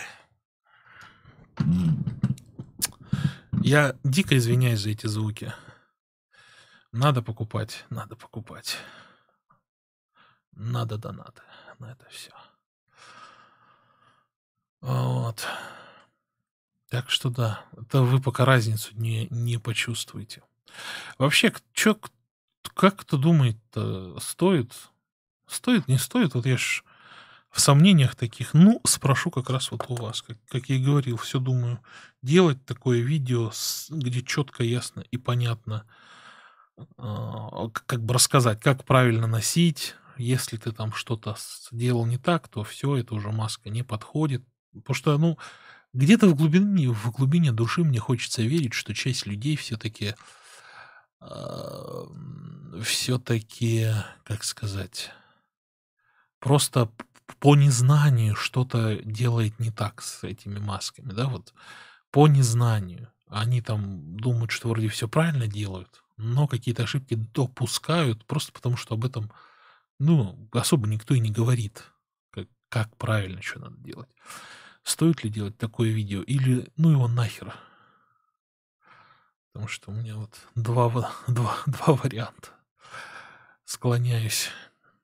Я 3.61 3.95
дико 4.03 4.37
извиняюсь 4.37 4.79
за 4.79 4.91
эти 4.91 5.07
звуки. 5.07 5.53
Надо 6.91 7.21
покупать, 7.21 7.85
надо 7.89 8.15
покупать. 8.15 8.77
Надо 10.59 10.97
донаты 10.97 11.41
на 11.79 11.93
это 11.93 12.05
все. 12.09 12.31
Вот. 14.81 15.47
Так 16.89 17.09
что 17.09 17.29
да, 17.29 17.61
это 17.77 18.01
вы 18.01 18.21
пока 18.21 18.43
разницу 18.43 18.91
не, 18.95 19.27
не 19.29 19.57
почувствуете. 19.57 20.43
Вообще, 21.17 21.53
чё, 21.71 21.97
как 22.73 22.97
кто 22.97 23.15
думает, 23.15 23.55
стоит? 24.19 24.73
Стоит, 25.47 25.87
не 25.87 25.97
стоит? 25.97 26.33
Вот 26.33 26.45
я 26.45 26.57
ж 26.57 26.83
в 27.49 27.61
сомнениях 27.61 28.15
таких, 28.15 28.53
ну, 28.53 28.81
спрошу 28.85 29.31
как 29.31 29.49
раз 29.49 29.71
вот 29.71 29.85
у 29.87 29.95
вас, 29.95 30.21
как, 30.21 30.37
как 30.49 30.67
я 30.67 30.75
и 30.75 30.83
говорил, 30.83 31.15
все 31.15 31.39
думаю, 31.39 31.79
делать 32.21 32.63
такое 32.65 32.99
видео, 32.99 33.51
где 33.89 34.21
четко, 34.23 34.63
ясно 34.65 35.05
и 35.09 35.15
понятно, 35.15 35.85
а, 36.97 37.69
как 37.69 38.03
бы 38.03 38.13
рассказать, 38.13 38.59
как 38.59 38.83
правильно 38.83 39.25
носить, 39.25 39.95
если 40.19 40.57
ты 40.57 40.71
там 40.71 40.93
что-то 40.93 41.35
сделал 41.71 42.05
не 42.05 42.17
так, 42.17 42.47
то 42.47 42.63
все, 42.63 42.97
это 42.97 43.15
уже 43.15 43.31
маска 43.31 43.69
не 43.69 43.83
подходит. 43.83 44.43
Потому 44.73 44.93
что, 44.93 45.17
ну, 45.17 45.37
где-то 45.93 46.27
в 46.27 46.35
глубине, 46.35 46.89
в 46.89 47.11
глубине 47.11 47.51
души 47.51 47.83
мне 47.83 47.99
хочется 47.99 48.41
верить, 48.43 48.73
что 48.73 48.93
часть 48.93 49.25
людей 49.25 49.55
все-таки 49.55 50.15
э, 51.21 52.05
все-таки, 52.83 53.87
как 54.23 54.43
сказать, 54.43 55.11
просто 56.39 56.91
по 57.39 57.55
незнанию 57.55 58.35
что-то 58.35 58.99
делает 59.03 59.59
не 59.59 59.71
так 59.71 60.01
с 60.01 60.23
этими 60.23 60.59
масками, 60.59 61.11
да, 61.11 61.27
вот 61.27 61.53
по 62.11 62.27
незнанию. 62.27 63.11
Они 63.27 63.61
там 63.61 64.17
думают, 64.17 64.51
что 64.51 64.69
вроде 64.69 64.87
все 64.89 65.07
правильно 65.07 65.47
делают, 65.47 66.03
но 66.17 66.47
какие-то 66.47 66.83
ошибки 66.83 67.15
допускают 67.15 68.25
просто 68.25 68.51
потому, 68.51 68.75
что 68.75 68.95
об 68.95 69.05
этом 69.05 69.31
Ну, 69.99 70.49
особо 70.53 70.87
никто 70.87 71.13
и 71.13 71.19
не 71.19 71.29
говорит, 71.29 71.83
как, 72.31 72.47
как 72.69 72.95
правильно, 72.97 73.41
что 73.41 73.59
надо 73.59 73.77
делать. 73.77 74.09
Стоит 74.83 75.23
ли 75.23 75.29
делать 75.29 75.57
такое 75.57 75.89
видео 75.89 76.21
или 76.23 76.67
ну 76.77 76.91
его 76.91 77.07
нахер. 77.07 77.53
Потому 79.51 79.67
что 79.67 79.91
у 79.91 79.93
меня 79.93 80.15
вот 80.15 80.33
два, 80.55 80.89
два, 81.27 81.57
два 81.65 81.93
варианта. 81.93 82.49
Склоняюсь 83.65 84.49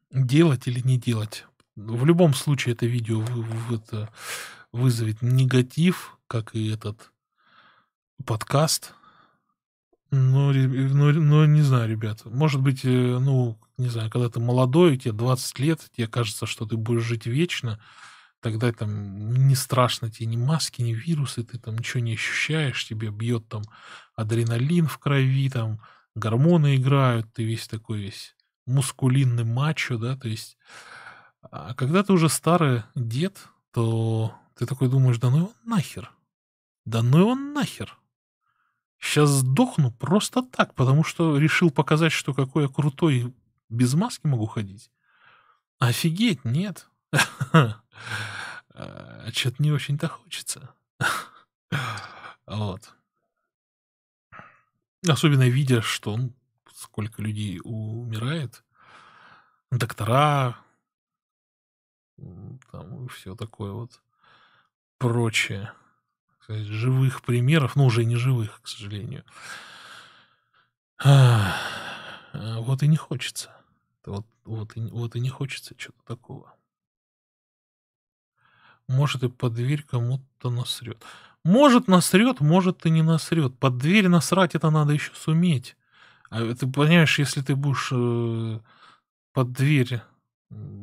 делать 0.10 0.68
или 0.68 0.80
не 0.80 0.98
делать. 0.98 1.46
В 1.76 2.06
любом 2.06 2.34
случае 2.34 2.74
это 2.74 2.86
видео 2.86 3.20
вы, 3.20 3.44
вы, 3.44 3.76
это 3.76 4.10
вызовет 4.72 5.22
негатив, 5.22 6.18
как 6.28 6.56
и 6.56 6.70
этот 6.70 7.12
подкаст. 8.26 8.94
Ну, 10.12 10.54
ну, 10.54 11.12
ну, 11.12 11.46
не 11.46 11.62
знаю, 11.62 11.90
ребята. 11.90 12.30
Может 12.30 12.62
быть, 12.62 12.86
э, 12.86 12.90
ну, 13.20 13.60
не 13.78 13.90
знаю, 13.90 14.10
когда 14.10 14.30
ты 14.30 14.40
молодой, 14.40 14.98
тебе 14.98 15.14
20 15.14 15.60
лет, 15.60 15.82
тебе 15.96 16.08
кажется, 16.08 16.46
что 16.46 16.66
ты 16.66 16.78
будешь 16.78 17.04
жить 17.04 17.26
вечно, 17.26 17.80
тогда 18.40 18.72
там 18.72 19.48
не 19.48 19.56
страшно 19.56 20.12
тебе 20.12 20.28
ни 20.28 20.38
маски, 20.38 20.82
ни 20.82 20.94
вирусы, 20.94 21.44
ты 21.44 21.58
там 21.58 21.78
ничего 21.78 22.02
не 22.02 22.14
ощущаешь, 22.14 22.88
тебе 22.88 23.10
бьет 23.10 23.48
там 23.50 23.64
адреналин 24.16 24.88
в 24.88 25.00
крови, 25.00 25.50
там 25.50 25.82
гормоны 26.16 26.76
играют, 26.76 27.34
ты 27.34 27.44
весь 27.44 27.68
такой 27.68 28.00
весь 28.02 28.36
мускулинный 28.66 29.44
мачо, 29.44 29.98
да, 29.98 30.16
то 30.16 30.28
есть... 30.28 30.58
А 31.42 31.74
когда 31.76 32.04
ты 32.04 32.12
уже 32.14 32.28
старый 32.28 32.84
дед, 32.96 33.38
то 33.72 34.34
ты 34.56 34.66
такой 34.66 34.90
думаешь, 34.90 35.20
да 35.20 35.30
ну 35.30 35.38
его 35.38 35.52
нахер. 35.64 36.12
Да 36.86 37.04
ну 37.04 37.20
его 37.20 37.36
нахер. 37.36 37.98
Сейчас 39.06 39.30
сдохну 39.30 39.92
просто 39.92 40.42
так, 40.42 40.74
потому 40.74 41.04
что 41.04 41.38
решил 41.38 41.70
показать, 41.70 42.12
что 42.12 42.34
какой 42.34 42.64
я 42.64 42.70
крутой 42.70 43.36
без 43.70 43.94
маски 43.94 44.26
могу 44.26 44.48
ходить. 44.48 44.90
Офигеть, 45.80 46.44
нет. 46.44 46.90
А, 48.78 49.32
Что-то 49.32 49.64
не 49.64 49.72
очень-то 49.72 50.10
хочется. 50.10 50.74
Вот. 52.46 52.94
Особенно 55.08 55.48
видя, 55.48 55.82
что 55.82 56.18
ну, 56.18 56.34
сколько 56.74 57.22
людей 57.22 57.62
умирает. 57.64 58.66
Доктора, 59.72 60.58
там 62.72 63.08
все 63.08 63.36
такое 63.36 63.72
вот 63.72 64.02
прочее. 64.98 65.72
Сказать, 66.46 66.68
живых 66.68 67.24
примеров, 67.24 67.76
ну, 67.76 67.86
уже 67.86 68.06
не 68.06 68.18
живых, 68.18 68.62
к 68.62 68.68
сожалению. 68.68 69.24
А, 71.04 71.56
вот 72.34 72.84
и 72.84 72.88
не 72.88 72.98
хочется. 72.98 73.50
Вот, 74.06 74.28
вот, 74.44 74.78
и, 74.78 74.82
вот 74.82 75.16
и 75.16 75.20
не 75.20 75.30
хочется 75.30 75.74
чего-то 75.76 76.06
такого. 76.06 76.54
Может, 78.88 79.24
и 79.24 79.30
под 79.30 79.56
дверь 79.56 79.82
кому-то 79.82 80.52
насрет. 80.52 81.04
Может, 81.44 81.88
насрет, 81.88 82.42
может, 82.42 82.86
и 82.86 82.92
не 82.92 83.02
насрет. 83.02 83.58
Под 83.58 83.80
дверь 83.80 84.08
насрать 84.08 84.54
это 84.54 84.70
надо 84.70 84.94
еще 84.94 85.14
суметь. 85.16 85.76
А 86.30 86.54
ты 86.54 86.68
понимаешь, 86.68 87.18
если 87.18 87.42
ты 87.42 87.56
будешь 87.56 87.90
э, 87.92 88.60
под 89.34 89.52
дверь 89.52 90.04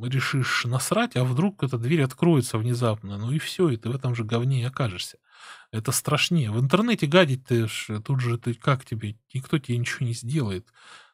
решишь 0.02 0.64
насрать, 0.64 1.16
а 1.16 1.24
вдруг 1.24 1.62
эта 1.62 1.78
дверь 1.78 2.02
откроется 2.02 2.58
внезапно, 2.58 3.18
ну 3.18 3.30
и 3.32 3.38
все, 3.38 3.68
и 3.68 3.76
ты 3.76 3.88
в 3.88 3.94
этом 3.94 4.14
же 4.14 4.24
говне 4.24 4.62
и 4.62 4.64
окажешься. 4.64 5.18
Это 5.70 5.92
страшнее. 5.92 6.50
В 6.50 6.60
интернете 6.60 7.06
гадить 7.06 7.44
ты 7.46 7.66
тут 8.04 8.20
же 8.20 8.38
ты 8.38 8.54
как 8.54 8.84
тебе, 8.84 9.16
никто 9.32 9.58
тебе 9.58 9.78
ничего 9.78 10.06
не 10.06 10.12
сделает. 10.12 10.68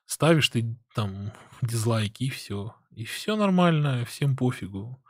Ставишь 0.06 0.48
ты 0.48 0.76
там 0.94 1.32
дизлайки 1.62 2.24
и 2.24 2.30
все. 2.30 2.74
И 2.90 3.04
все 3.04 3.36
нормально, 3.36 4.04
всем 4.04 4.36
пофигу. 4.36 5.00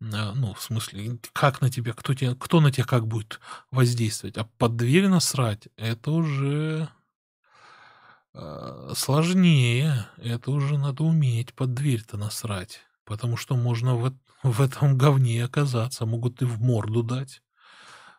А, 0.00 0.32
ну, 0.34 0.54
в 0.54 0.62
смысле, 0.62 1.18
как 1.32 1.60
на 1.60 1.70
тебя, 1.70 1.92
кто, 1.92 2.14
тебя, 2.14 2.34
кто 2.34 2.60
на 2.60 2.70
тебя 2.70 2.84
как 2.84 3.06
будет 3.06 3.40
воздействовать. 3.70 4.36
А 4.36 4.44
под 4.44 4.76
дверь 4.76 5.08
насрать, 5.08 5.68
это 5.76 6.12
уже 6.12 6.88
сложнее. 8.94 10.06
Это 10.16 10.50
уже 10.50 10.78
надо 10.78 11.04
уметь 11.04 11.54
под 11.54 11.74
дверь-то 11.74 12.16
насрать. 12.16 12.80
Потому 13.04 13.36
что 13.36 13.56
можно 13.56 13.94
в, 13.94 14.14
в 14.42 14.60
этом 14.60 14.96
говне 14.96 15.44
оказаться. 15.44 16.06
Могут 16.06 16.42
и 16.42 16.44
в 16.44 16.60
морду 16.60 17.02
дать. 17.02 17.42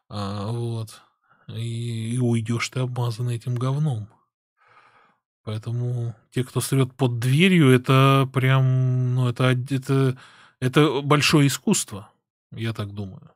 А, 0.09 0.51
вот. 0.51 1.01
И, 1.47 2.15
и 2.15 2.17
уйдешь 2.19 2.69
ты 2.69 2.81
обмазанный 2.81 3.35
этим 3.35 3.55
говном. 3.55 4.09
Поэтому 5.43 6.15
те, 6.31 6.43
кто 6.43 6.61
срет 6.61 6.93
под 6.93 7.19
дверью, 7.19 7.71
это 7.71 8.29
прям, 8.33 9.15
ну, 9.15 9.29
это, 9.29 9.45
это 9.45 10.17
это 10.59 11.01
большое 11.01 11.47
искусство, 11.47 12.09
я 12.51 12.73
так 12.73 12.93
думаю. 12.93 13.31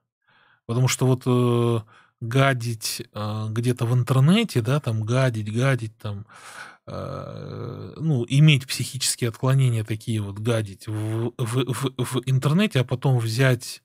Потому 0.65 0.87
что 0.87 1.05
вот 1.05 1.23
э, 1.25 1.79
гадить 2.19 3.01
э, 3.13 3.45
где-то 3.49 3.85
в 3.85 3.93
интернете, 3.93 4.61
да, 4.61 4.79
там 4.79 5.03
гадить, 5.03 5.53
гадить, 5.53 5.97
там, 5.97 6.25
ну, 6.85 8.25
иметь 8.27 8.67
психические 8.67 9.29
отклонения 9.29 9.83
такие 9.83 10.21
вот, 10.21 10.39
гадить 10.39 10.87
в, 10.87 11.33
в, 11.37 11.73
в, 11.73 12.03
в 12.03 12.21
интернете, 12.25 12.81
а 12.81 12.83
потом 12.83 13.19
взять 13.19 13.81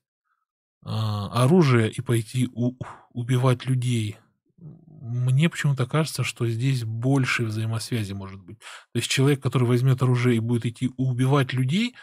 э, 0.84 0.88
оружие 0.88 1.90
и 1.90 2.00
пойти 2.00 2.48
у, 2.52 2.74
убивать 3.12 3.66
людей. 3.66 4.16
Мне 4.56 5.48
почему-то 5.48 5.86
кажется, 5.86 6.24
что 6.24 6.48
здесь 6.48 6.84
больше 6.84 7.44
взаимосвязи 7.44 8.12
может 8.14 8.40
быть. 8.40 8.58
То 8.58 8.98
есть 8.98 9.08
человек, 9.08 9.40
который 9.40 9.68
возьмет 9.68 10.02
оружие 10.02 10.36
и 10.36 10.40
будет 10.40 10.66
идти 10.66 10.90
убивать 10.96 11.52
людей, 11.52 11.94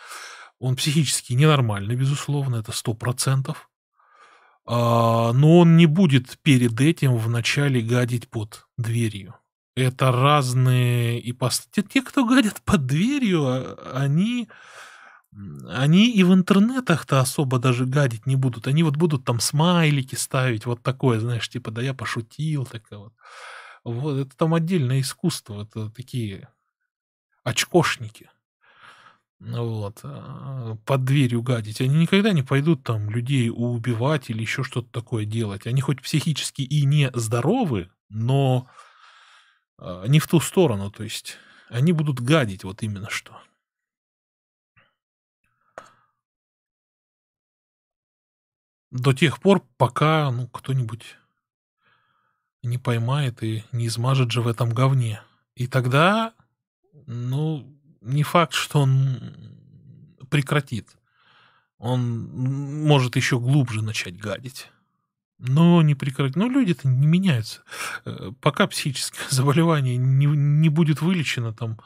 он 0.59 0.77
психически 0.77 1.33
ненормальный, 1.33 1.95
безусловно, 1.95 2.55
это 2.55 2.71
сто 2.71 2.93
процентов. 2.93 3.69
А, 4.65 5.33
но 5.33 5.59
он 5.59 5.77
не 5.77 5.85
будет 5.85 6.39
перед 6.41 6.79
этим 6.79 7.17
вначале 7.17 7.81
гадить 7.81 8.29
под 8.29 8.65
дверью. 8.77 9.35
Это 9.75 10.11
разные 10.11 11.19
и 11.19 11.31
ипостаси. 11.31 11.85
Те, 11.87 12.01
кто 12.01 12.25
гадят 12.25 12.61
под 12.61 12.85
дверью, 12.85 13.45
а, 13.45 13.91
они, 13.93 14.47
они 15.69 16.11
и 16.11 16.23
в 16.23 16.33
интернетах-то 16.33 17.19
особо 17.19 17.59
даже 17.59 17.85
гадить 17.85 18.25
не 18.25 18.37
будут. 18.37 18.67
Они 18.67 18.83
вот 18.83 18.95
будут 18.95 19.25
там 19.25 19.39
смайлики 19.41 20.15
ставить, 20.15 20.65
вот 20.65 20.81
такое, 20.81 21.19
знаешь, 21.19 21.49
типа, 21.49 21.71
да 21.71 21.81
я 21.81 21.93
пошутил, 21.93 22.65
такое 22.65 22.99
вот. 22.99 23.13
Вот, 23.83 24.17
это 24.17 24.37
там 24.37 24.53
отдельное 24.53 25.01
искусство, 25.01 25.63
это 25.63 25.89
такие 25.89 26.49
очкошники. 27.43 28.29
Вот. 29.39 29.99
А, 30.03 30.77
под 30.85 31.03
дверью 31.03 31.41
гадить. 31.41 31.81
Они 31.81 31.95
никогда 31.97 32.31
не 32.31 32.43
пойдут 32.43 32.83
там 32.83 33.09
людей 33.09 33.49
убивать 33.53 34.29
или 34.29 34.41
еще 34.41 34.63
что-то 34.63 34.89
такое 34.91 35.25
делать. 35.25 35.67
Они 35.67 35.81
хоть 35.81 36.01
психически 36.01 36.61
и 36.61 36.85
не 36.85 37.11
здоровы, 37.13 37.89
но 38.09 38.67
не 39.79 40.19
в 40.19 40.27
ту 40.27 40.39
сторону. 40.39 40.91
То 40.91 41.03
есть 41.03 41.37
они 41.69 41.91
будут 41.91 42.19
гадить 42.19 42.63
вот 42.63 42.83
именно 42.83 43.09
что. 43.09 43.39
До 48.91 49.13
тех 49.13 49.41
пор, 49.41 49.61
пока 49.77 50.31
ну, 50.31 50.47
кто-нибудь 50.47 51.17
не 52.63 52.77
поймает 52.77 53.43
и 53.43 53.63
не 53.71 53.87
измажет 53.87 54.31
же 54.31 54.41
в 54.41 54.47
этом 54.47 54.69
говне. 54.69 55.21
И 55.55 55.67
тогда, 55.67 56.33
ну, 57.05 57.77
не 58.01 58.23
факт, 58.23 58.53
что 58.53 58.81
он 58.81 59.19
прекратит. 60.29 60.95
Он 61.77 62.29
может 62.85 63.15
еще 63.15 63.39
глубже 63.39 63.81
начать 63.81 64.17
гадить. 64.17 64.71
Но 65.37 65.81
не 65.81 65.95
прекратит. 65.95 66.35
Но 66.35 66.47
люди-то 66.47 66.87
не 66.87 67.07
меняются. 67.07 67.61
Э, 68.05 68.31
пока 68.41 68.67
психическое 68.67 69.25
заболевание 69.29 69.97
не, 69.97 70.25
не 70.25 70.69
будет 70.69 71.01
вылечено, 71.01 71.53
там 71.53 71.79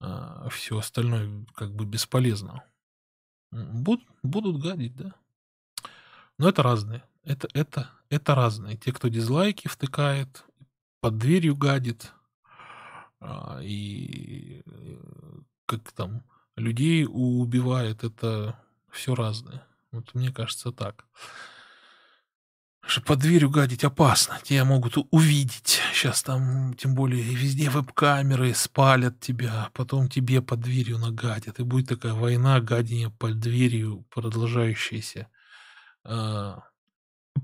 а, 0.00 0.48
все 0.50 0.78
остальное 0.78 1.44
как 1.54 1.74
бы 1.74 1.84
бесполезно. 1.84 2.64
Буд, 3.50 4.00
будут 4.22 4.62
гадить, 4.62 4.96
да. 4.96 5.14
Но 6.38 6.48
это 6.48 6.62
разные. 6.62 7.04
Это, 7.22 7.48
это, 7.52 7.90
это 8.08 8.34
разные. 8.34 8.76
Те, 8.76 8.92
кто 8.92 9.08
дизлайки 9.08 9.68
втыкает, 9.68 10.44
под 11.00 11.18
дверью 11.18 11.56
гадит, 11.56 12.12
а, 13.20 13.60
и 13.62 14.62
э, 14.64 14.96
как 15.66 15.92
там 15.92 16.22
людей 16.56 17.06
убивает, 17.08 18.04
это 18.04 18.58
все 18.90 19.14
разное. 19.14 19.66
Вот 19.92 20.14
мне 20.14 20.32
кажется 20.32 20.72
так. 20.72 21.04
Что 22.90 23.02
под 23.02 23.20
дверью 23.20 23.50
гадить 23.50 23.84
опасно. 23.84 24.40
Тебя 24.42 24.64
могут 24.64 24.96
увидеть. 25.12 25.78
Сейчас 25.92 26.24
там, 26.24 26.74
тем 26.74 26.96
более, 26.96 27.22
везде 27.22 27.70
веб-камеры 27.70 28.52
спалят 28.52 29.20
тебя. 29.20 29.70
Потом 29.74 30.08
тебе 30.08 30.42
под 30.42 30.58
дверью 30.58 30.98
нагадят. 30.98 31.60
И 31.60 31.62
будет 31.62 31.86
такая 31.86 32.14
война 32.14 32.60
гадения 32.60 33.08
под 33.08 33.38
дверью, 33.38 34.04
продолжающаяся 34.10 35.28
э, 36.04 36.54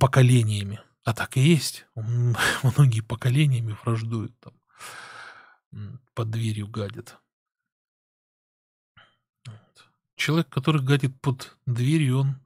поколениями. 0.00 0.80
А 1.04 1.14
так 1.14 1.36
и 1.36 1.40
есть. 1.40 1.86
Многие 1.94 3.02
поколениями 3.02 3.76
враждуют 3.84 4.34
там 4.40 6.00
под 6.14 6.28
дверью 6.28 6.66
гадят. 6.66 7.20
Человек, 10.16 10.48
который 10.48 10.82
гадит 10.82 11.20
под 11.20 11.56
дверью, 11.66 12.18
он 12.18 12.40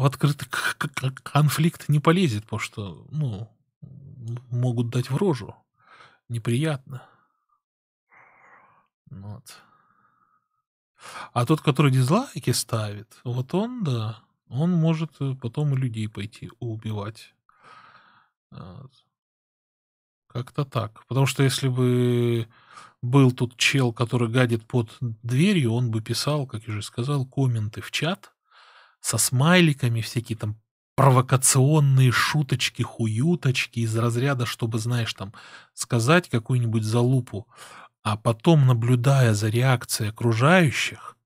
в 0.00 0.06
открытый 0.06 0.48
конфликт 1.22 1.90
не 1.90 2.00
полезет, 2.00 2.44
потому 2.44 2.60
что, 2.60 3.06
ну, 3.10 3.50
могут 4.50 4.88
дать 4.88 5.10
в 5.10 5.16
рожу. 5.18 5.54
Неприятно. 6.30 7.02
Вот. 9.10 9.44
А 11.34 11.44
тот, 11.44 11.60
который 11.60 11.92
дизлайки 11.92 12.50
ставит, 12.52 13.20
вот 13.24 13.52
он, 13.52 13.84
да, 13.84 14.22
он 14.48 14.70
может 14.70 15.10
э, 15.20 15.34
потом 15.34 15.74
и 15.74 15.76
людей 15.76 16.08
пойти 16.08 16.50
убивать. 16.60 17.34
Вот. 18.50 18.92
Как-то 20.28 20.64
так. 20.64 21.04
Потому 21.08 21.26
что 21.26 21.42
если 21.42 21.68
бы 21.68 22.48
был 23.02 23.32
тут 23.32 23.58
чел, 23.58 23.92
который 23.92 24.30
гадит 24.30 24.66
под 24.66 24.96
дверью, 25.00 25.72
он 25.72 25.90
бы 25.90 26.00
писал, 26.00 26.46
как 26.46 26.66
я 26.66 26.72
уже 26.72 26.82
сказал, 26.82 27.26
комменты 27.26 27.82
в 27.82 27.90
чат 27.90 28.32
со 29.00 29.18
смайликами, 29.18 30.00
всякие 30.00 30.36
там 30.36 30.56
провокационные 30.94 32.12
шуточки, 32.12 32.82
хуюточки 32.82 33.80
из 33.80 33.96
разряда, 33.96 34.44
чтобы, 34.44 34.78
знаешь, 34.78 35.14
там, 35.14 35.32
сказать 35.72 36.28
какую-нибудь 36.28 36.84
залупу, 36.84 37.46
а 38.02 38.16
потом, 38.16 38.66
наблюдая 38.66 39.34
за 39.34 39.48
реакцией 39.48 40.10
окружающих, 40.10 41.16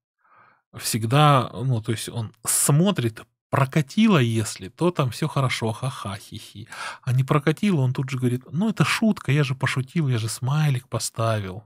всегда, 0.77 1.51
ну, 1.53 1.81
то 1.83 1.93
есть 1.93 2.09
он 2.09 2.33
смотрит, 2.47 3.22
прокатило, 3.51 4.18
если, 4.18 4.68
то 4.68 4.91
там 4.91 5.11
все 5.11 5.29
хорошо, 5.29 5.72
ха-ха, 5.72 6.16
хи-хи. 6.16 6.66
А 7.03 7.12
не 7.12 7.22
прокатило, 7.22 7.83
он 7.83 7.93
тут 7.93 8.11
же 8.11 8.18
говорит, 8.18 8.43
ну, 8.51 8.68
это 8.68 8.85
шутка, 8.85 9.31
я 9.31 9.45
же 9.45 9.55
пошутил, 9.55 10.09
я 10.09 10.18
же 10.18 10.29
смайлик 10.29 10.89
поставил. 10.89 11.62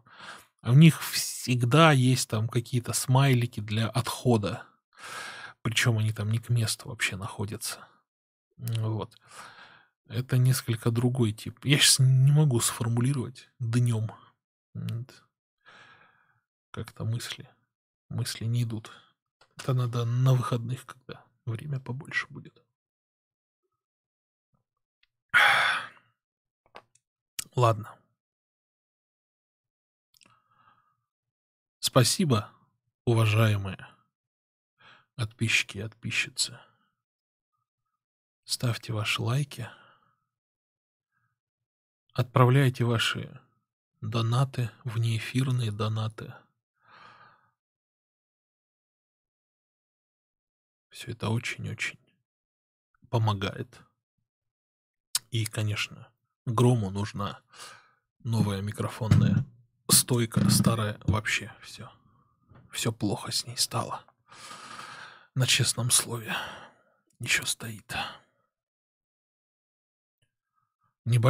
А 0.60 0.72
у 0.72 0.74
них 0.74 1.02
всегда 1.02 1.92
есть 1.92 2.28
там 2.28 2.48
какие-то 2.48 2.92
смайлики 2.92 3.60
для 3.60 3.88
отхода. 3.88 4.64
Причем 5.68 5.98
они 5.98 6.12
там 6.12 6.30
не 6.30 6.38
к 6.38 6.48
месту 6.48 6.88
вообще 6.88 7.16
находятся. 7.16 7.86
Вот. 8.56 9.14
Это 10.06 10.38
несколько 10.38 10.90
другой 10.90 11.32
тип. 11.32 11.62
Я 11.62 11.76
сейчас 11.76 11.98
не 11.98 12.32
могу 12.32 12.58
сформулировать 12.60 13.50
днем. 13.58 14.10
Как-то 16.70 17.04
мысли. 17.04 17.50
Мысли 18.08 18.46
не 18.46 18.62
идут. 18.62 18.90
Это 19.58 19.74
надо 19.74 20.06
на 20.06 20.32
выходных, 20.32 20.86
когда 20.86 21.22
время 21.44 21.80
побольше 21.80 22.26
будет. 22.30 22.64
Ладно. 27.54 27.94
Спасибо, 31.78 32.50
уважаемые 33.04 33.86
подписчики 35.18 35.78
и 35.78 35.82
подписчицы. 35.82 36.60
Ставьте 38.44 38.92
ваши 38.92 39.20
лайки. 39.20 39.68
Отправляйте 42.12 42.84
ваши 42.84 43.40
донаты, 44.00 44.70
внеэфирные 44.84 45.72
донаты. 45.72 46.32
Все 50.90 51.10
это 51.10 51.30
очень-очень 51.30 51.98
помогает. 53.10 53.80
И, 55.32 55.46
конечно, 55.46 56.12
Грому 56.46 56.90
нужна 56.90 57.42
новая 58.22 58.62
микрофонная 58.62 59.44
стойка, 59.88 60.48
старая 60.48 61.00
вообще 61.02 61.52
все. 61.60 61.90
Все 62.70 62.92
плохо 62.92 63.32
с 63.32 63.44
ней 63.46 63.56
стало. 63.56 64.04
На 65.38 65.46
честном 65.46 65.92
слове. 65.92 66.34
Еще 67.20 67.46
стоит. 67.46 67.94